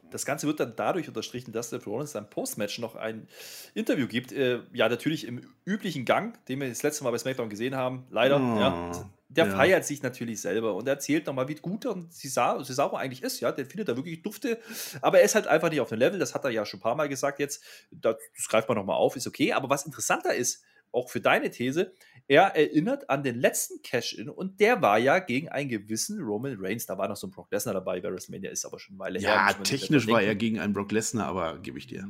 [0.09, 3.27] Das Ganze wird dann dadurch unterstrichen, dass der Rollins dann Postmatch noch ein
[3.73, 4.31] Interview gibt.
[4.31, 8.05] Äh, ja, natürlich im üblichen Gang, den wir das letzte Mal bei SmackDown gesehen haben.
[8.09, 8.37] Leider.
[8.37, 8.91] Oh, ja.
[9.33, 9.55] Der ja.
[9.55, 13.39] feiert sich natürlich selber und erzählt nochmal, wie gut Cesaro, Cesaro eigentlich ist.
[13.39, 14.59] Ja, der findet da wirklich Dufte.
[15.01, 16.19] Aber er ist halt einfach nicht auf dem Level.
[16.19, 17.63] Das hat er ja schon ein paar Mal gesagt jetzt.
[17.91, 19.53] Das, das greift man nochmal auf, ist okay.
[19.53, 21.93] Aber was interessanter ist, auch für deine These,
[22.27, 26.85] er erinnert an den letzten Cash-In und der war ja gegen einen gewissen Roman Reigns.
[26.85, 29.19] Da war noch so ein Brock Lesnar dabei, bei WrestleMania ist aber schon eine Weile
[29.19, 29.55] ja, her.
[29.57, 32.07] Ja, technisch war er gegen einen Brock Lesnar, aber gebe ich dir.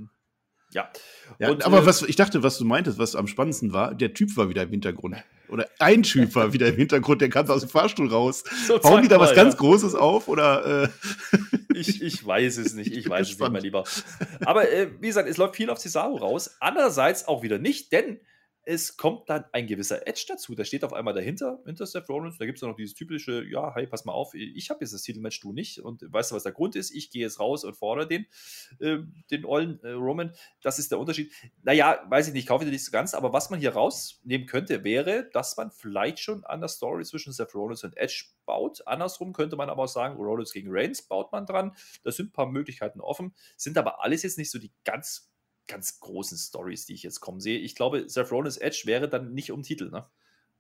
[0.74, 0.92] Ja.
[1.40, 4.14] ja und, aber äh, was ich dachte, was du meintest, was am spannendsten war, der
[4.14, 5.18] Typ war wieder im Hintergrund.
[5.52, 8.44] Oder ein war wieder im Hintergrund, der kam aus dem Fahrstuhl raus.
[8.68, 10.28] So Bauen die da mal, was ganz Großes auf?
[10.28, 10.90] Oder, äh?
[11.74, 13.84] ich, ich weiß es nicht, ich weiß es nicht, mein Lieber.
[14.46, 16.56] Aber äh, wie gesagt, es läuft viel auf Cesaro raus.
[16.60, 18.20] Andererseits auch wieder nicht, denn
[18.64, 20.54] es kommt dann ein gewisser Edge dazu.
[20.54, 22.38] Der steht auf einmal dahinter, hinter Seth Rollins.
[22.38, 24.94] Da gibt es dann noch dieses typische: Ja, hey, pass mal auf, ich habe jetzt
[24.94, 25.80] das Titelmatch, du nicht.
[25.80, 26.92] Und weißt du, was der Grund ist?
[26.92, 28.28] Ich gehe jetzt raus und fordere den,
[28.80, 29.00] äh,
[29.32, 30.34] den ollen äh, Roman.
[30.62, 31.32] Das ist der Unterschied.
[31.64, 33.14] Naja, weiß ich nicht, kaufe ich nicht so ganz.
[33.16, 37.34] Aber was man hier rausnehmen könnte, wäre, dass man vielleicht schon an der Story zwischen
[37.34, 38.86] Seth Rollins und Edge baut.
[38.88, 41.76] Andersrum könnte man aber auch sagen: Rollins gegen Reigns baut man dran.
[42.04, 45.31] Da sind ein paar Möglichkeiten offen, sind aber alles jetzt nicht so die ganz
[45.68, 47.60] ganz großen Stories, die ich jetzt kommen sehe.
[47.60, 50.06] Ich glaube, Seth Rollins Edge wäre dann nicht um Titel, ne?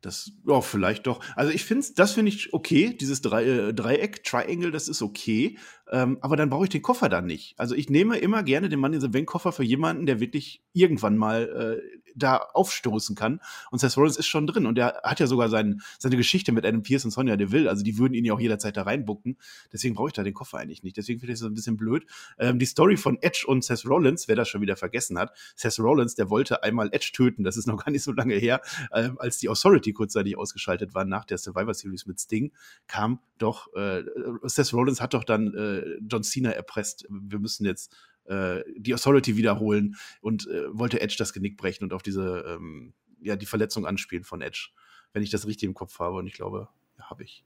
[0.02, 1.24] Das, ja, vielleicht doch.
[1.36, 5.60] Also ich finde, das finde ich okay, dieses Drei, äh, Dreieck, Triangle, das ist okay.
[5.92, 7.54] Ähm, aber dann brauche ich den Koffer dann nicht.
[7.60, 10.64] Also ich nehme immer gerne den Mann in the Bank Koffer für jemanden, der wirklich
[10.74, 13.40] irgendwann mal äh, da aufstoßen kann.
[13.72, 14.66] Und Seth Rollins ist schon drin.
[14.66, 17.70] Und der hat ja sogar sein, seine Geschichte mit Adam Pierce und Sonja Deville.
[17.70, 19.38] Also die würden ihn ja auch jederzeit da reinbucken.
[19.72, 20.98] Deswegen brauche ich da den Koffer eigentlich nicht.
[20.98, 22.06] Deswegen finde ich das ein bisschen blöd.
[22.40, 25.36] Ähm, die Story von Edge und Seth Rollins, wer das schon wieder vergessen hat.
[25.56, 27.44] Seth Rollins, der wollte einmal Edge töten.
[27.44, 31.06] Das ist noch gar nicht so lange her, äh, als die Authority kurzzeitig ausgeschaltet war
[31.06, 32.52] nach der Survivor Series mit Sting,
[32.88, 34.04] kam doch, äh,
[34.44, 37.06] Seth Rollins hat doch dann äh, John Cena erpresst.
[37.10, 37.96] Wir müssen jetzt
[38.26, 42.94] äh, die Authority wiederholen und äh, wollte Edge das Genick brechen und auf diese, ähm,
[43.22, 44.70] ja, die Verletzung anspielen von Edge.
[45.14, 47.44] Wenn ich das richtig im Kopf habe und ich glaube, ja, habe ich.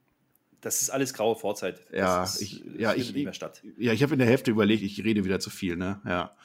[0.61, 1.80] Das ist alles graue Vorzeit.
[1.91, 3.61] Das ja, ist, ich, ja, ich, nicht mehr statt.
[3.78, 6.01] ja, ich habe in der Hälfte überlegt, ich rede wieder zu viel, ne?
[6.05, 6.36] Ja.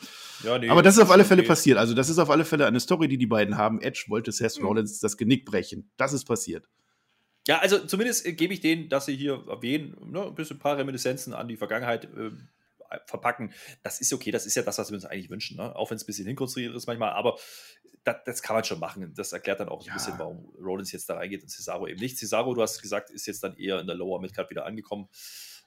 [0.42, 1.48] ja nee, Aber das ist auf alle Fälle okay.
[1.48, 1.78] passiert.
[1.78, 3.80] Also, das ist auf alle Fälle eine Story, die die beiden haben.
[3.80, 4.66] Edge wollte Seth mhm.
[4.66, 5.90] Rollins das Genick brechen.
[5.96, 6.68] Das ist passiert.
[7.46, 10.60] Ja, also zumindest äh, gebe ich denen, dass sie hier erwähnen, ne, ein bisschen ein
[10.60, 12.30] paar Reminiszenzen an die Vergangenheit äh,
[13.06, 13.52] verpacken.
[13.82, 15.56] Das ist okay, das ist ja das, was wir uns eigentlich wünschen.
[15.56, 15.74] Ne?
[15.76, 17.38] Auch wenn es ein bisschen hinkonstruiert ist manchmal, aber
[18.04, 19.12] das, das, kann man schon machen.
[19.14, 19.92] Das erklärt dann auch ja.
[19.92, 22.18] ein bisschen, warum Rollins jetzt da reingeht und Cesaro eben nicht.
[22.18, 25.08] Cesaro, du hast gesagt, ist jetzt dann eher in der Lower Midcard wieder angekommen.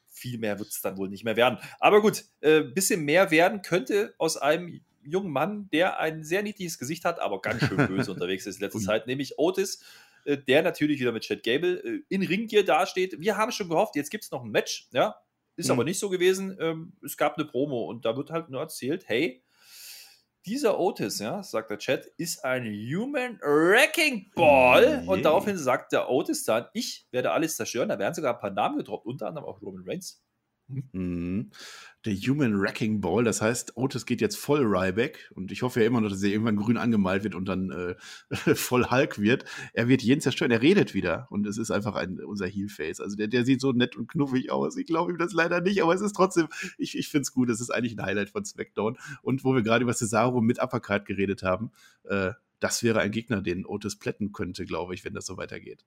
[0.10, 1.60] Viel mehr wird es dann wohl nicht mehr werden.
[1.80, 6.44] Aber gut, ein äh, bisschen mehr werden könnte aus einem jungen Mann, der ein sehr
[6.44, 9.84] niedliches Gesicht hat, aber ganz schön böse unterwegs ist in letzter Zeit, nämlich Otis
[10.26, 13.20] äh, der natürlich wieder mit Chad Gable äh, in Ringgear dasteht.
[13.20, 15.16] Wir haben schon gehofft, jetzt gibt es noch ein Match, ja,
[15.56, 15.74] ist mhm.
[15.74, 16.58] aber nicht so gewesen.
[16.60, 19.44] Ähm, es gab eine Promo und da wird halt nur erzählt, hey,
[20.46, 24.84] dieser Otis, ja, sagt der Chat, ist ein Human Wrecking Ball.
[24.84, 25.04] Yeah.
[25.08, 27.90] Und daraufhin sagt der Otis dann, ich werde alles zerstören.
[27.90, 30.22] Da werden sogar ein paar Namen gedroppt, unter anderem auch Roman Reigns.
[30.68, 31.52] Mhm.
[32.06, 35.88] Der Human Wrecking Ball, das heißt, Otis geht jetzt voll Ryback und ich hoffe ja
[35.88, 37.96] immer noch, dass er irgendwann grün angemalt wird und dann äh,
[38.56, 39.46] voll Hulk wird.
[39.74, 43.00] Er wird jeden zerstören, er redet wieder und es ist einfach ein, unser Heel-Face.
[43.00, 44.78] Also der, der sieht so nett und knuffig aus.
[44.78, 46.48] Ich glaube ihm das leider nicht, aber es ist trotzdem,
[46.78, 47.50] ich, ich finde es gut.
[47.50, 48.98] Es ist eigentlich ein Highlight von SmackDown.
[49.22, 51.72] Und wo wir gerade über Cesaro mit Uppercut geredet haben,
[52.06, 55.86] äh, das wäre ein Gegner, den Otis plätten könnte, glaube ich, wenn das so weitergeht.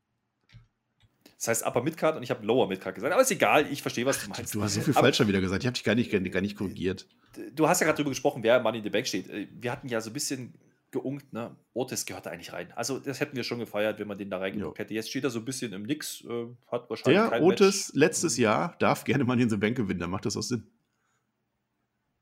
[1.39, 3.13] Das heißt Upper Midcard und ich habe Lower Midcard gesagt.
[3.13, 4.55] Aber ist egal, ich verstehe, was du meinst.
[4.55, 5.63] Du hast so viel Aber- falsch schon wieder gesagt.
[5.63, 7.07] Ich habe dich gar nicht, gar nicht korrigiert.
[7.55, 9.29] Du hast ja gerade darüber gesprochen, wer Money in the Bank steht.
[9.29, 10.55] Äh, Wir hatten ja so ein bisschen
[10.91, 11.55] geunkt, ne?
[11.75, 12.73] Otis gehört da eigentlich rein.
[12.75, 14.83] Also, das hätten wir schon gefeiert, wenn man den da reingeguckt Jo.
[14.83, 14.95] hätte.
[14.95, 17.91] Jetzt steht er so ein bisschen im Nix, äh, hat wahrscheinlich Der Otis Match.
[18.01, 20.67] letztes Jahr darf gerne mal in the Bank gewinnen, dann macht das auch Sinn.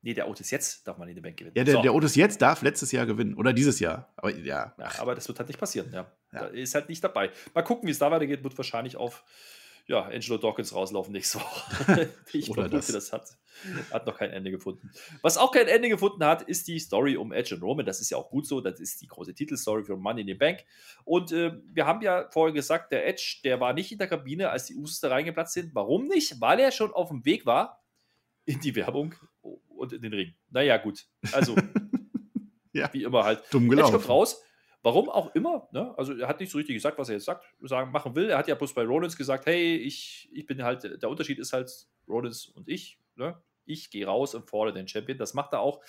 [0.05, 1.55] Nee, der Otis jetzt darf man in the Bank gewinnen.
[1.57, 1.81] Ja, der, So.
[1.81, 3.33] der Otis jetzt darf letztes Jahr gewinnen.
[3.33, 4.13] Oder dieses Jahr.
[4.17, 4.75] Aber ja.
[4.77, 6.05] Ja, aber das wird halt nicht passieren, ja.
[6.31, 6.41] Ja.
[6.41, 7.31] Da ist halt nicht dabei.
[7.55, 9.23] Mal gucken, wie es da weitergeht, wird wahrscheinlich auf
[9.87, 12.11] ja, Angelo Dawkins rauslaufen nächste Woche.
[12.33, 13.09] ich Oder vermute, das.
[13.09, 13.35] das, hat,
[13.91, 14.91] hat noch kein Ende gefunden.
[15.23, 17.87] Was auch kein Ende gefunden hat, ist die Story um Edge und Roman.
[17.87, 18.61] Das ist ja auch gut so.
[18.61, 20.65] Das ist die große Titelstory für Money in the Bank.
[21.03, 24.51] Und äh, wir haben ja vorher gesagt, der Edge, der war nicht in der Kabine,
[24.51, 25.73] als die Usos da reingeplatzt sind.
[25.73, 26.39] Warum nicht?
[26.39, 27.81] Weil er schon auf dem Weg war
[28.45, 29.15] in die Werbung
[29.75, 30.33] und in den Ring.
[30.49, 31.05] Naja, gut.
[31.31, 31.55] Also,
[32.73, 32.89] Ja.
[32.93, 33.41] wie immer halt.
[33.51, 34.07] Dumm Edge kommt gelaufen.
[34.07, 34.41] raus.
[34.83, 35.67] Warum auch immer.
[35.71, 35.97] Ne?
[35.97, 38.29] Also er hat nicht so richtig gesagt, was er jetzt sagt, sagen, machen will.
[38.29, 41.53] Er hat ja bloß bei Rollins gesagt, hey, ich, ich bin halt, der Unterschied ist
[41.53, 41.71] halt
[42.07, 42.99] Rollins und ich.
[43.15, 43.41] Ne?
[43.65, 45.17] Ich gehe raus und fordere den Champion.
[45.17, 45.81] Das macht er auch.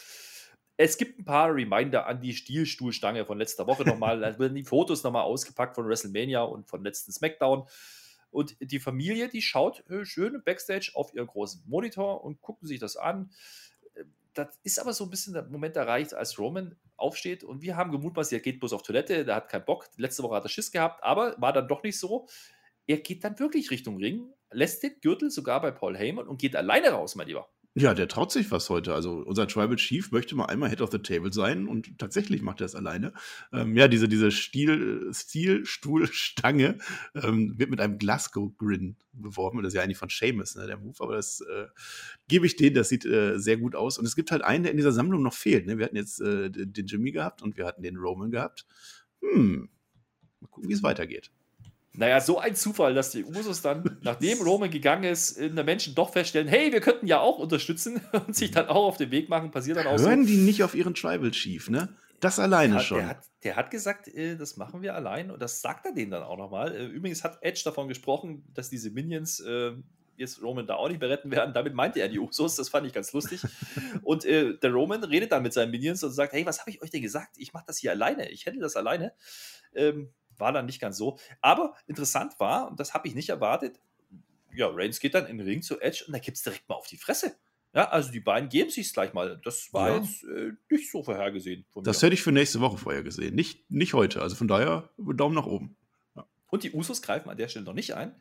[0.78, 4.18] Es gibt ein paar Reminder an die Stielstuhlstange von letzter Woche nochmal.
[4.20, 7.66] Da werden die Fotos nochmal ausgepackt von WrestleMania und von letzten SmackDown.
[8.30, 12.78] Und die Familie, die schaut äh, schön Backstage auf ihren großen Monitor und gucken sich
[12.78, 13.30] das an.
[14.37, 17.91] Das ist aber so ein bisschen der Moment erreicht, als Roman aufsteht und wir haben
[17.91, 19.89] gemutmaßt, er geht bloß auf Toilette, der hat keinen Bock.
[19.97, 22.26] Letzte Woche hat er Schiss gehabt, aber war dann doch nicht so.
[22.87, 26.55] Er geht dann wirklich Richtung Ring, lässt den Gürtel sogar bei Paul Heyman und geht
[26.55, 27.49] alleine raus, mein Lieber.
[27.79, 28.95] Ja, der traut sich was heute.
[28.95, 32.62] Also unser Tribal Chief möchte mal einmal Head of the Table sein und tatsächlich macht
[32.62, 33.12] er es alleine.
[33.53, 36.79] Ähm, ja, diese, diese Stil, Stilstuhlstange
[37.14, 39.62] ähm, wird mit einem Glasgow-Grin beworben.
[39.62, 41.66] Das ist ja eigentlich von Seamus, ne, der Move, aber das äh,
[42.29, 43.99] gebe ich denen, das sieht äh, sehr gut aus.
[43.99, 45.66] Und es gibt halt einen, der in dieser Sammlung noch fehlt.
[45.66, 45.77] Ne?
[45.77, 48.64] Wir hatten jetzt äh, den Jimmy gehabt und wir hatten den Roman gehabt.
[49.20, 49.68] Hm,
[50.41, 51.31] mal gucken, wie es weitergeht.
[51.97, 55.94] Naja, so ein Zufall, dass die Usos dann, nachdem Roman gegangen ist, in der Menschen
[55.94, 59.28] doch feststellen, hey, wir könnten ja auch unterstützen und sich dann auch auf den Weg
[59.28, 59.51] machen.
[59.51, 60.09] Passiert dann auch so.
[60.09, 61.88] Hören die nicht auf ihren Tribal Chief, ne?
[62.20, 62.99] Das alleine Hat, schon.
[62.99, 66.11] der, hat, der hat gesagt, äh, das machen wir allein und das sagt er denen
[66.11, 66.74] dann auch nochmal.
[66.74, 69.72] Äh, übrigens hat Edge davon gesprochen, dass diese Minions äh,
[70.16, 71.53] jetzt Roman da auch nicht mehr retten werden.
[71.53, 73.42] Damit meinte er die Usos, das fand ich ganz lustig.
[74.03, 76.82] und äh, der Roman redet dann mit seinen Minions und sagt, hey, was habe ich
[76.82, 77.36] euch denn gesagt?
[77.36, 79.12] Ich mache das hier alleine, ich hätte das alleine.
[79.74, 81.18] Ähm, war dann nicht ganz so.
[81.41, 83.80] Aber interessant war, und das habe ich nicht erwartet,
[84.55, 86.76] ja, Reigns geht dann in den Ring zu Edge und da gibt es direkt mal
[86.76, 87.37] auf die Fresse.
[87.74, 89.39] Ja, also die beiden geben sich gleich mal.
[89.45, 89.97] Das war Ja.
[89.99, 92.07] jetzt äh, nicht so vorhergesehen von Das mir.
[92.07, 93.34] hätte ich für nächste Woche vorher gesehen.
[93.34, 94.22] Nicht, nicht heute.
[94.22, 95.76] Also von daher Daumen nach oben.
[96.49, 98.14] Und die Usos greifen an der Stelle noch nicht ein.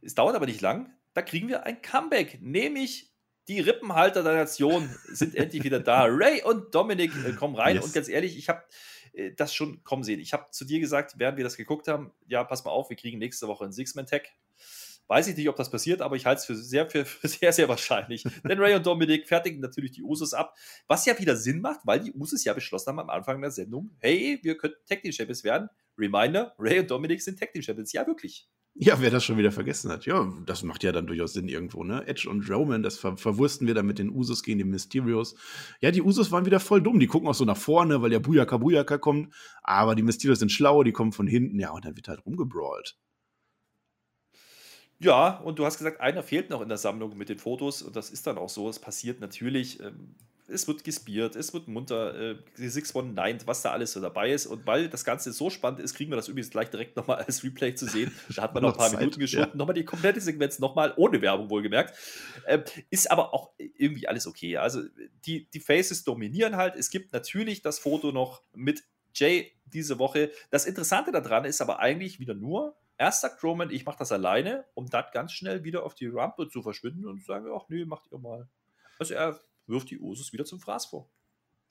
[0.00, 0.90] Es dauert aber nicht lang.
[1.12, 3.10] Da kriegen wir ein Comeback, nämlich
[3.48, 6.04] die Rippenhalter der Nation sind endlich wieder da.
[6.08, 7.76] Ray und Dominik äh, kommen rein.
[7.76, 7.84] Yes.
[7.84, 8.62] Und ganz ehrlich, ich habe
[9.36, 10.20] das schon kommen sehen.
[10.20, 12.96] Ich habe zu dir gesagt, während wir das geguckt haben, ja, pass mal auf, wir
[12.96, 14.28] kriegen nächste Woche einen Six-Man-Tag.
[15.08, 17.52] Weiß ich nicht, ob das passiert, aber ich halte es für sehr, für, für sehr,
[17.52, 18.24] sehr wahrscheinlich.
[18.44, 20.54] Denn Ray und Dominik fertigen natürlich die Usos ab,
[20.86, 23.90] was ja wieder Sinn macht, weil die Usos ja beschlossen haben am Anfang der Sendung,
[24.00, 25.68] hey, wir könnten Tag Team Champions werden.
[25.96, 27.92] Reminder, Ray und Dominik sind Tag Team Champions.
[27.92, 28.48] Ja, wirklich.
[28.80, 30.06] Ja, wer das schon wieder vergessen hat.
[30.06, 32.06] Ja, das macht ja dann durchaus Sinn irgendwo, ne?
[32.06, 35.34] Edge und Roman, das ver verwursten wir dann mit den Usos gegen die Mysterios.
[35.80, 37.00] Ja, die Usos waren wieder voll dumm.
[37.00, 39.34] Die gucken auch so nach vorne, weil ja Buyaka Buyaka kommt.
[39.64, 41.58] Aber die Mysterios sind schlau, die kommen von hinten.
[41.58, 42.96] Ja, und dann wird halt rumgebrawlt.
[45.00, 47.96] Ja, und du hast gesagt, einer fehlt noch in der Sammlung mit den Fotos und
[47.96, 48.68] das ist dann auch so.
[48.68, 49.80] Es passiert natürlich.
[49.80, 50.14] Ähm,
[50.48, 54.46] es wird gespiert, es wird munter, äh, 619, was da alles so dabei ist.
[54.46, 57.44] Und weil das Ganze so spannend ist, kriegen wir das übrigens gleich direkt nochmal als
[57.44, 58.12] Replay zu sehen.
[58.34, 59.48] Da hat man noch ein paar Zeit, Minuten geschoben.
[59.50, 59.56] ja.
[59.56, 61.96] Nochmal die komplette Sequenz, nochmal ohne Werbung wohlgemerkt.
[62.46, 64.56] Ähm, ist aber auch irgendwie alles okay.
[64.56, 64.82] Also
[65.26, 66.76] die, die Faces dominieren halt.
[66.76, 68.84] Es gibt natürlich das Foto noch mit
[69.14, 70.30] Jay diese Woche.
[70.50, 74.64] Das Interessante daran ist aber eigentlich wieder nur, erst sagt Roman, ich mache das alleine,
[74.74, 77.84] um dann ganz schnell wieder auf die Rampe zu verschwinden und zu sagen, ach nee,
[77.84, 78.48] macht ihr mal.
[78.98, 81.10] Also er wirft die Usos wieder zum Fraß vor.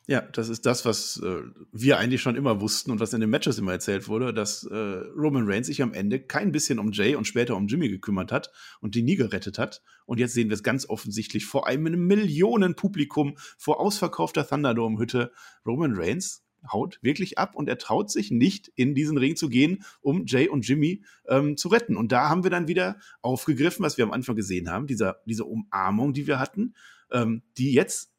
[0.09, 1.41] Ja, das ist das, was äh,
[1.73, 4.73] wir eigentlich schon immer wussten und was in den Matches immer erzählt wurde, dass äh,
[4.73, 8.49] Roman Reigns sich am Ende kein bisschen um Jay und später um Jimmy gekümmert hat
[8.79, 9.83] und die nie gerettet hat.
[10.05, 15.33] Und jetzt sehen wir es ganz offensichtlich vor einem Millionenpublikum vor ausverkaufter Thunderdome-Hütte.
[15.65, 19.83] Roman Reigns haut wirklich ab und er traut sich nicht, in diesen Ring zu gehen,
[20.01, 21.95] um Jay und Jimmy ähm, zu retten.
[21.95, 25.45] Und da haben wir dann wieder aufgegriffen, was wir am Anfang gesehen haben, dieser, diese
[25.45, 26.73] Umarmung, die wir hatten,
[27.11, 28.11] ähm, die jetzt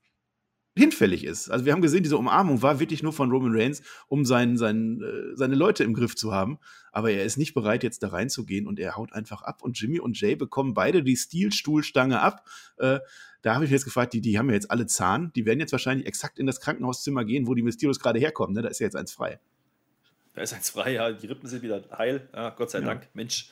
[0.78, 1.50] hinfällig ist.
[1.50, 5.02] Also wir haben gesehen, diese Umarmung war wirklich nur von Roman Reigns, um sein, sein,
[5.02, 6.58] äh, seine Leute im Griff zu haben.
[6.92, 9.62] Aber er ist nicht bereit, jetzt da reinzugehen und er haut einfach ab.
[9.62, 12.46] Und Jimmy und Jay bekommen beide die Stilstuhlstange ab.
[12.78, 13.00] Äh,
[13.42, 15.32] da habe ich mich jetzt gefragt, die, die haben ja jetzt alle Zahn.
[15.34, 18.54] Die werden jetzt wahrscheinlich exakt in das Krankenhauszimmer gehen, wo die Mysterios gerade herkommen.
[18.54, 18.62] Ne?
[18.62, 19.40] Da ist ja jetzt eins frei.
[20.34, 21.12] Da ist eins frei, ja.
[21.12, 22.28] Die Rippen sind wieder heil.
[22.32, 22.86] Ja, Gott sei ja.
[22.86, 23.08] Dank.
[23.14, 23.50] Mensch.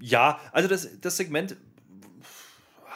[0.00, 1.56] Ja, also das, das Segment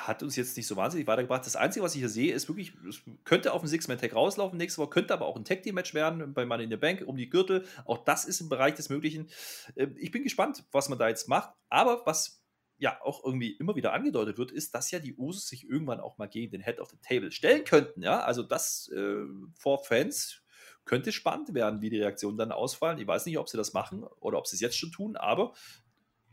[0.06, 1.44] hat uns jetzt nicht so wahnsinnig weitergebracht.
[1.44, 4.80] Das Einzige, was ich hier sehe, ist wirklich, es könnte auf ein Six-Man-Tag rauslaufen nächste
[4.80, 7.66] Woche, könnte aber auch ein Tag-Team-Match werden bei Money in the Bank um die Gürtel.
[7.84, 9.28] Auch das ist im Bereich des Möglichen.
[9.76, 11.54] Ähm, ich bin gespannt, was man da jetzt macht.
[11.68, 12.42] Aber was
[12.78, 16.18] ja auch irgendwie immer wieder angedeutet wird, ist, dass ja die Usos sich irgendwann auch
[16.18, 18.02] mal gegen den Head of the Table stellen könnten.
[18.02, 19.24] Ja, also das äh,
[19.58, 20.42] vor Fans
[20.84, 22.98] könnte spannend werden, wie die Reaktionen dann ausfallen.
[22.98, 25.54] Ich weiß nicht, ob sie das machen oder ob sie es jetzt schon tun, aber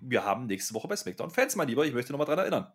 [0.01, 1.85] wir haben nächste Woche bei SmackDown Fans, mein Lieber.
[1.85, 2.73] Ich möchte nochmal daran erinnern.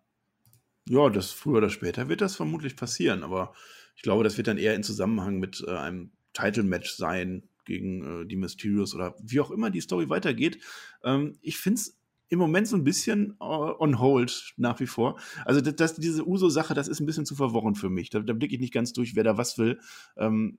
[0.89, 3.53] Ja, das früher oder später wird das vermutlich passieren, aber
[3.97, 8.27] ich glaube, das wird dann eher in Zusammenhang mit äh, einem Title-Match sein gegen äh,
[8.27, 10.59] die Mysterios oder wie auch immer die Story weitergeht.
[11.03, 15.19] Ähm, ich finde es im Moment so ein bisschen uh, on hold nach wie vor.
[15.45, 18.11] Also das, das diese Uso-Sache, das ist ein bisschen zu verworren für mich.
[18.11, 19.81] Da, da blicke ich nicht ganz durch, wer da was will.
[20.17, 20.59] Ähm,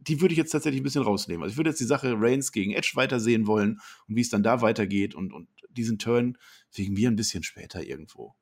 [0.00, 1.42] die würde ich jetzt tatsächlich ein bisschen rausnehmen.
[1.42, 4.42] Also ich würde jetzt die Sache Reigns gegen Edge weitersehen wollen und wie es dann
[4.42, 6.36] da weitergeht und, und diesen Turn
[6.74, 8.34] wegen mir ein bisschen später irgendwo.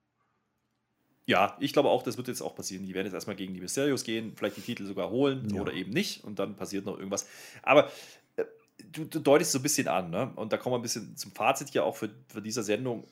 [1.31, 2.85] Ja, ich glaube auch, das wird jetzt auch passieren.
[2.85, 5.61] Die werden jetzt erstmal gegen die Mysterios gehen, vielleicht die Titel sogar holen ja.
[5.61, 7.29] oder eben nicht und dann passiert noch irgendwas.
[7.63, 7.89] Aber
[8.35, 8.45] äh,
[8.91, 10.33] du, du, deutest so ein bisschen an, ne?
[10.35, 13.07] Und da kommen wir ein bisschen zum Fazit hier auch für, für diese Sendung.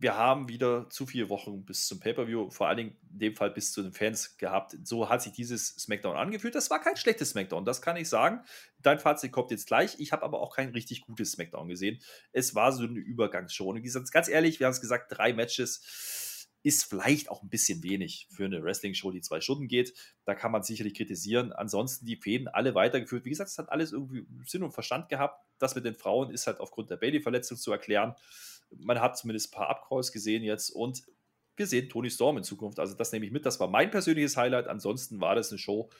[0.00, 3.52] Wir haben wieder zu viele Wochen bis zum Pay-Per-View, vor allen Dingen in dem Fall
[3.52, 4.76] bis zu den Fans gehabt.
[4.82, 6.56] So hat sich dieses SmackDown angefühlt.
[6.56, 8.40] Das war kein schlechtes SmackDown, das kann ich sagen.
[8.80, 9.94] Dein Fazit kommt jetzt gleich.
[10.00, 12.00] Ich habe aber auch kein richtig gutes SmackDown gesehen.
[12.32, 13.70] Es war so eine Übergangsshow.
[13.70, 16.26] Und ganz ehrlich, wir haben es gesagt, drei Matches
[16.62, 19.94] ist vielleicht auch ein bisschen wenig für eine Wrestling-Show, die zwei Stunden geht.
[20.24, 21.52] Da kann man sicherlich kritisieren.
[21.52, 23.24] Ansonsten die Fäden alle weitergeführt.
[23.24, 25.42] Wie gesagt, es hat alles irgendwie Sinn und Verstand gehabt.
[25.58, 28.14] Das mit den Frauen ist halt aufgrund der Bailey-Verletzung zu erklären.
[28.76, 31.02] Man hat zumindest ein paar Upcalls gesehen jetzt und
[31.56, 32.78] wir sehen Tony Storm in Zukunft.
[32.78, 33.46] Also das nehme ich mit.
[33.46, 34.68] Das war mein persönliches Highlight.
[34.68, 35.90] Ansonsten war das eine Show.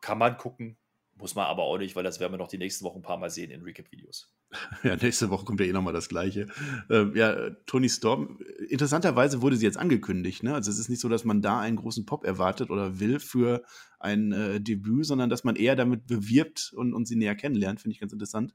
[0.00, 0.76] Kann man gucken,
[1.16, 3.18] muss man aber auch nicht, weil das werden wir noch die nächsten Wochen ein paar
[3.18, 4.32] Mal sehen in Recap-Videos.
[4.82, 6.46] Ja, nächste Woche kommt ja eh nochmal das Gleiche.
[6.88, 8.38] Ähm, ja, Tony Storm,
[8.68, 10.42] interessanterweise wurde sie jetzt angekündigt.
[10.42, 10.54] Ne?
[10.54, 13.62] Also es ist nicht so, dass man da einen großen Pop erwartet oder will für
[13.98, 17.80] ein äh, Debüt, sondern dass man eher damit bewirbt und, und sie näher kennenlernt.
[17.80, 18.52] Finde ich ganz interessant.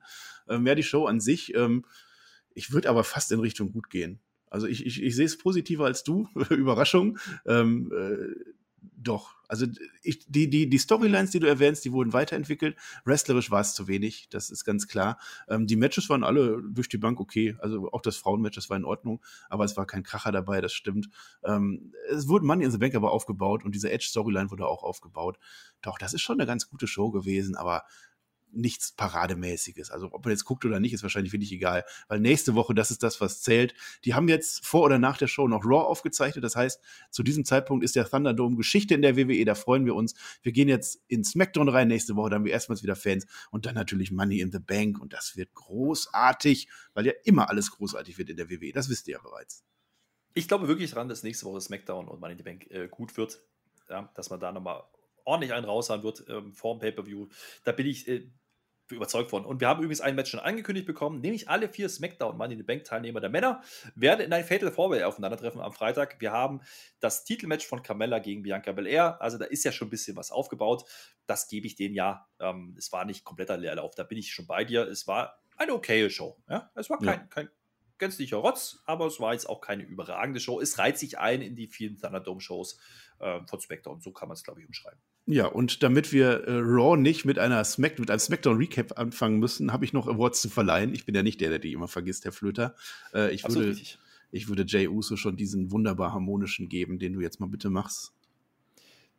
[0.47, 1.85] Ähm, ja, die Show an sich, ähm,
[2.53, 4.19] ich würde aber fast in Richtung gut gehen.
[4.49, 6.27] Also ich, ich, ich sehe es positiver als du.
[6.49, 7.17] Überraschung.
[7.45, 8.53] Ähm, äh,
[8.97, 9.35] doch.
[9.47, 9.67] Also
[10.01, 12.75] ich, die, die, die Storylines, die du erwähnst, die wurden weiterentwickelt.
[13.03, 15.19] Wrestlerisch war es zu wenig, das ist ganz klar.
[15.47, 17.55] Ähm, die Matches waren alle durch die Bank okay.
[17.59, 20.73] Also auch das Frauenmatch, das war in Ordnung, aber es war kein Kracher dabei, das
[20.73, 21.09] stimmt.
[21.43, 25.37] Ähm, es wurde Money in the Bank aber aufgebaut und diese Edge-Storyline wurde auch aufgebaut.
[25.81, 27.83] Doch, das ist schon eine ganz gute Show gewesen, aber
[28.51, 29.91] nichts Parademäßiges.
[29.91, 32.91] Also ob man jetzt guckt oder nicht, ist wahrscheinlich wirklich egal, weil nächste Woche, das
[32.91, 33.73] ist das, was zählt.
[34.05, 36.43] Die haben jetzt vor oder nach der Show noch Raw aufgezeichnet.
[36.43, 36.81] Das heißt,
[37.11, 39.45] zu diesem Zeitpunkt ist der Thunderdome Geschichte in der WWE.
[39.45, 40.15] Da freuen wir uns.
[40.41, 42.29] Wir gehen jetzt in SmackDown rein nächste Woche.
[42.29, 44.99] Da haben wir erstmals wieder Fans und dann natürlich Money in the Bank.
[44.99, 48.71] Und das wird großartig, weil ja immer alles großartig wird in der WWE.
[48.71, 49.63] Das wisst ihr ja bereits.
[50.33, 53.15] Ich glaube wirklich daran, dass nächste Woche SmackDown und Money in the Bank äh, gut
[53.17, 53.41] wird.
[53.89, 54.83] Ja, dass man da nochmal
[55.25, 57.27] ordentlich einen raushauen wird ähm, vor dem Pay-Per-View.
[57.63, 58.27] Da bin ich äh,
[58.91, 59.45] überzeugt von.
[59.45, 62.59] Und wir haben übrigens ein Match schon angekündigt bekommen, nämlich alle vier SmackDown Money in
[62.59, 63.61] the Bank Teilnehmer der Männer
[63.95, 66.21] werden in ein Fatal Four aufeinandertreffen am Freitag.
[66.21, 66.61] Wir haben
[66.99, 69.19] das Titelmatch von Carmella gegen Bianca Belair.
[69.21, 70.85] Also da ist ja schon ein bisschen was aufgebaut.
[71.25, 72.27] Das gebe ich denen ja.
[72.39, 73.95] Ähm, es war nicht kompletter Leerlauf.
[73.95, 74.83] Da bin ich schon bei dir.
[74.87, 76.37] Es war eine okaye Show.
[76.47, 76.69] Ja?
[76.75, 77.27] Es war kein, ja.
[77.27, 77.49] kein
[77.97, 80.59] gänzlicher Rotz, aber es war jetzt auch keine überragende Show.
[80.59, 82.77] Es reiht sich ein in die vielen Thunderdome-Shows
[83.19, 84.01] äh, von SmackDown.
[84.01, 84.99] So kann man es, glaube ich, umschreiben.
[85.27, 89.39] Ja, und damit wir äh, Raw nicht mit einer Smack mit einem Smackdown Recap anfangen
[89.39, 90.93] müssen, habe ich noch Awards zu verleihen.
[90.93, 92.75] Ich bin ja nicht der, der die immer vergisst, Herr Flöter.
[93.13, 93.97] Äh, ich Absolut würde, richtig.
[94.31, 98.13] ich würde Jay Uso schon diesen wunderbar harmonischen geben, den du jetzt mal bitte machst.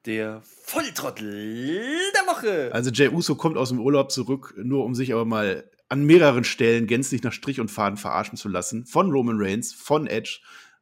[0.05, 1.83] Der Volltrottel
[2.15, 2.71] der Woche.
[2.73, 6.45] Also Jay Uso kommt aus dem Urlaub zurück, nur um sich aber mal an mehreren
[6.45, 8.87] Stellen gänzlich nach Strich und Faden verarschen zu lassen.
[8.87, 10.39] Von Roman Reigns, von Edge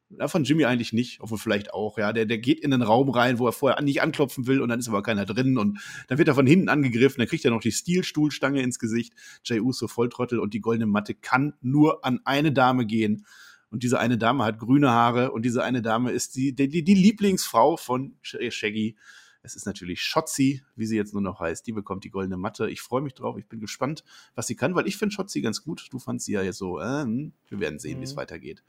[0.09, 2.13] Ja, von Jimmy eigentlich nicht, obwohl vielleicht auch, ja.
[2.13, 4.79] Der, der geht in den Raum rein, wo er vorher nicht anklopfen will und dann
[4.79, 7.61] ist aber keiner drin und dann wird er von hinten angegriffen, dann kriegt er noch
[7.61, 9.13] die Stilstuhlstange ins Gesicht.
[9.43, 13.25] Jay Uso Volltrottel und die goldene Matte kann nur an eine Dame gehen.
[13.71, 16.93] Und diese eine Dame hat grüne Haare und diese eine Dame ist die, die, die
[16.93, 18.95] Lieblingsfrau von Shaggy.
[19.41, 21.67] Es ist natürlich Shotzi, wie sie jetzt nur noch heißt.
[21.67, 22.69] Die bekommt die goldene Matte.
[22.69, 23.37] Ich freue mich drauf.
[23.37, 24.03] Ich bin gespannt,
[24.33, 25.87] was sie kann, weil ich finde Shotzi ganz gut.
[25.91, 28.01] Du fandst sie ja jetzt so, äh, wir werden sehen, mhm.
[28.01, 28.63] wie es weitergeht.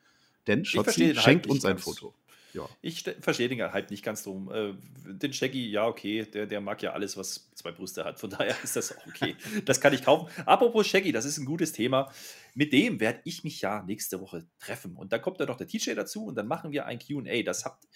[0.47, 2.14] Denn Shotzi schenkt uns ein Foto.
[2.57, 2.68] Ja.
[2.80, 4.51] Ich verstehe den halt nicht ganz drum.
[4.51, 4.72] Äh,
[5.07, 8.18] den Shaggy, ja, okay, der, der mag ja alles, was zwei Brüste hat.
[8.18, 9.36] Von daher ist das auch okay.
[9.66, 10.30] das kann ich kaufen.
[10.47, 12.11] Apropos Shaggy, das ist ein gutes Thema.
[12.55, 14.97] Mit dem werde ich mich ja nächste Woche treffen.
[14.97, 17.42] Und dann kommt da noch der TJ dazu und dann machen wir ein QA.
[17.42, 17.86] Das habt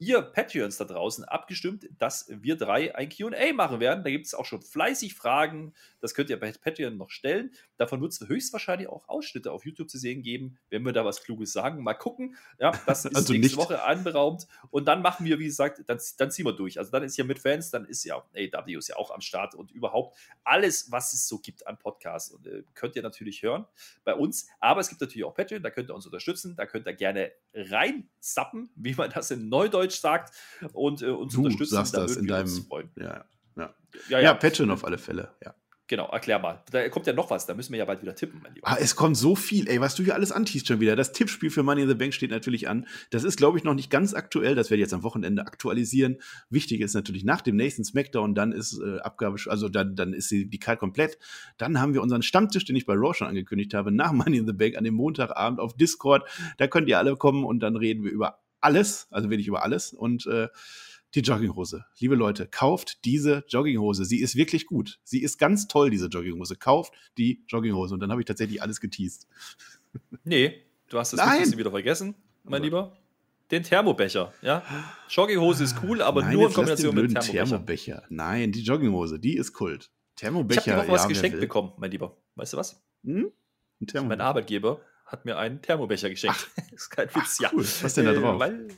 [0.00, 4.02] ihr Patreons da draußen abgestimmt, dass wir drei ein QA machen werden.
[4.02, 5.74] Da gibt es auch schon fleißig Fragen.
[6.00, 7.52] Das könnt ihr bei Patreon noch stellen.
[7.76, 11.22] Davon wird es höchstwahrscheinlich auch Ausschnitte auf YouTube zu sehen geben, wenn wir da was
[11.22, 11.82] Kluges sagen.
[11.82, 12.34] Mal gucken.
[12.58, 13.56] Ja, das ist also nächste nicht.
[13.58, 14.46] Woche anberaumt.
[14.70, 16.78] Und dann machen wir, wie gesagt, dann, dann ziehen wir durch.
[16.78, 19.54] Also dann ist ja mit Fans, dann ist ja AW ist ja auch am Start
[19.54, 22.30] und überhaupt alles, was es so gibt an Podcasts.
[22.30, 23.66] Und äh, könnt ihr natürlich hören
[24.04, 24.48] bei uns.
[24.60, 26.56] Aber es gibt natürlich auch Patreon, da könnt ihr uns unterstützen.
[26.56, 30.34] Da könnt ihr gerne reinzappen, wie man das in Neudeutsch sagt,
[30.72, 31.74] und äh, uns du unterstützen.
[31.74, 32.66] Sagst da das in deinem,
[32.96, 33.24] ja,
[33.56, 33.74] ja.
[34.08, 35.54] Ja, ja, Patreon auf alle Fälle, ja.
[35.90, 36.62] Genau, erklär mal.
[36.70, 38.68] Da kommt ja noch was, da müssen wir ja bald wieder tippen, mein Lieber.
[38.68, 40.94] Ah, es kommt so viel, ey, was du hier alles antiest schon wieder.
[40.94, 42.86] Das Tippspiel für Money in the Bank steht natürlich an.
[43.10, 44.54] Das ist, glaube ich, noch nicht ganz aktuell.
[44.54, 46.18] Das werde ich jetzt am Wochenende aktualisieren.
[46.48, 50.30] Wichtig ist natürlich nach dem nächsten Smackdown, dann ist äh, Abgabe, also dann, dann ist
[50.30, 51.18] die, die Card komplett.
[51.58, 54.46] Dann haben wir unseren Stammtisch, den ich bei Raw schon angekündigt habe, nach Money in
[54.46, 56.22] the Bank an dem Montagabend auf Discord.
[56.58, 59.92] Da könnt ihr alle kommen und dann reden wir über alles, also wirklich über alles.
[59.92, 60.48] Und äh,
[61.14, 61.84] die Jogginghose.
[61.98, 64.04] Liebe Leute, kauft diese Jogginghose.
[64.04, 65.00] Sie ist wirklich gut.
[65.02, 66.56] Sie ist ganz toll, diese Jogginghose.
[66.56, 67.94] Kauft die Jogginghose.
[67.94, 69.26] Und dann habe ich tatsächlich alles geteased.
[70.24, 72.96] Nee, du hast das wieder vergessen, mein Lieber.
[73.50, 74.62] Den Thermobecher, ja.
[75.08, 77.32] Jogginghose ist cool, aber Nein, nur in Kombination mit Thermobecher.
[77.32, 78.02] Thermobecher.
[78.08, 79.90] Nein, die Jogginghose, die ist Kult.
[80.14, 80.60] Thermobecher.
[80.60, 82.16] Ich habe auch was ja, geschenkt bekommen, mein Lieber.
[82.36, 82.80] Weißt du was?
[83.02, 83.32] Hm?
[84.06, 84.80] Mein Arbeitgeber
[85.10, 86.48] hat mir einen Thermobecher geschenkt.
[86.50, 87.64] Ach, das ist kein Witz, Ach, cool.
[87.64, 87.70] ja.
[87.82, 88.36] Was denn da drauf?
[88.36, 88.68] Äh, weil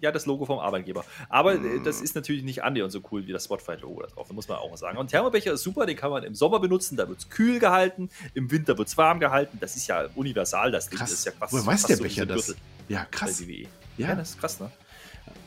[0.00, 1.04] ja, das Logo vom Arbeitgeber.
[1.28, 4.48] Aber äh, das ist natürlich nicht annähernd so cool wie das Spotify-Logo da drauf, muss
[4.48, 4.98] man auch mal sagen.
[4.98, 8.10] Und Thermobecher ist super, den kann man im Sommer benutzen, da wird es kühl gehalten,
[8.34, 9.58] im Winter wird es warm gehalten.
[9.60, 10.98] Das ist ja universal, das Ding.
[10.98, 11.10] Krass.
[11.10, 11.52] Das ist ja krass.
[11.52, 12.54] Woher weiß der Becher das?
[12.88, 13.40] Ja, krass.
[13.46, 13.66] Ja.
[14.08, 14.70] ja, das ist krass, ne?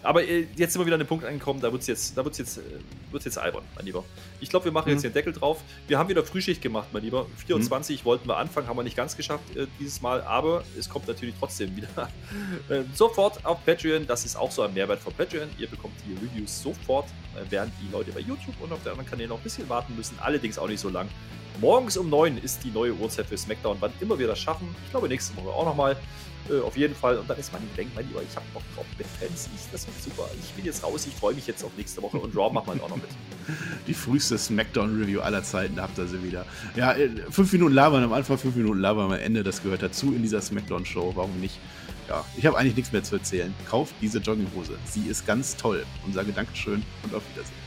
[0.05, 2.57] Aber äh, jetzt sind wir wieder an den Punkt angekommen, da wird es jetzt, jetzt,
[2.57, 2.61] äh,
[3.11, 4.03] jetzt albern, mein Lieber.
[4.39, 4.93] Ich glaube, wir machen mhm.
[4.93, 5.61] jetzt den Deckel drauf.
[5.87, 7.25] Wir haben wieder Frühschicht gemacht, mein Lieber.
[7.47, 8.05] 24 mhm.
[8.05, 11.35] wollten wir anfangen, haben wir nicht ganz geschafft äh, dieses Mal, aber es kommt natürlich
[11.39, 11.89] trotzdem wieder
[12.69, 14.05] äh, sofort auf Patreon.
[14.05, 15.49] Das ist auch so ein Mehrwert von Patreon.
[15.57, 19.09] Ihr bekommt die Reviews sofort, äh, während die Leute bei YouTube und auf der anderen
[19.09, 20.19] Kanäle noch ein bisschen warten müssen.
[20.19, 21.09] Allerdings auch nicht so lang.
[21.61, 24.75] Morgens um 9 ist die neue Uhrzeit für SmackDown, wann immer wir das schaffen.
[24.85, 25.95] Ich glaube, nächste Woche auch nochmal.
[26.49, 27.17] Äh, auf jeden Fall.
[27.17, 29.49] Und dann ist man denkt, mein Lieber, ich habe noch drauf mit Fans.
[29.71, 30.29] Das wird super.
[30.39, 31.07] Ich bin jetzt raus.
[31.07, 32.17] Ich freue mich jetzt auf nächste Woche.
[32.17, 33.09] Und Raw macht man auch noch mit.
[33.87, 36.45] Die früheste Smackdown-Review aller Zeiten, da habt ihr sie wieder.
[36.75, 39.43] Ja, äh, fünf Minuten labern am Anfang, fünf Minuten labern am Ende.
[39.43, 41.13] Das gehört dazu in dieser Smackdown-Show.
[41.15, 41.59] Warum nicht?
[42.07, 43.53] Ja, ich habe eigentlich nichts mehr zu erzählen.
[43.67, 44.77] Kauft diese Jogginghose.
[44.85, 45.85] Sie ist ganz toll.
[46.05, 47.65] Und sage Dankeschön und auf Wiedersehen.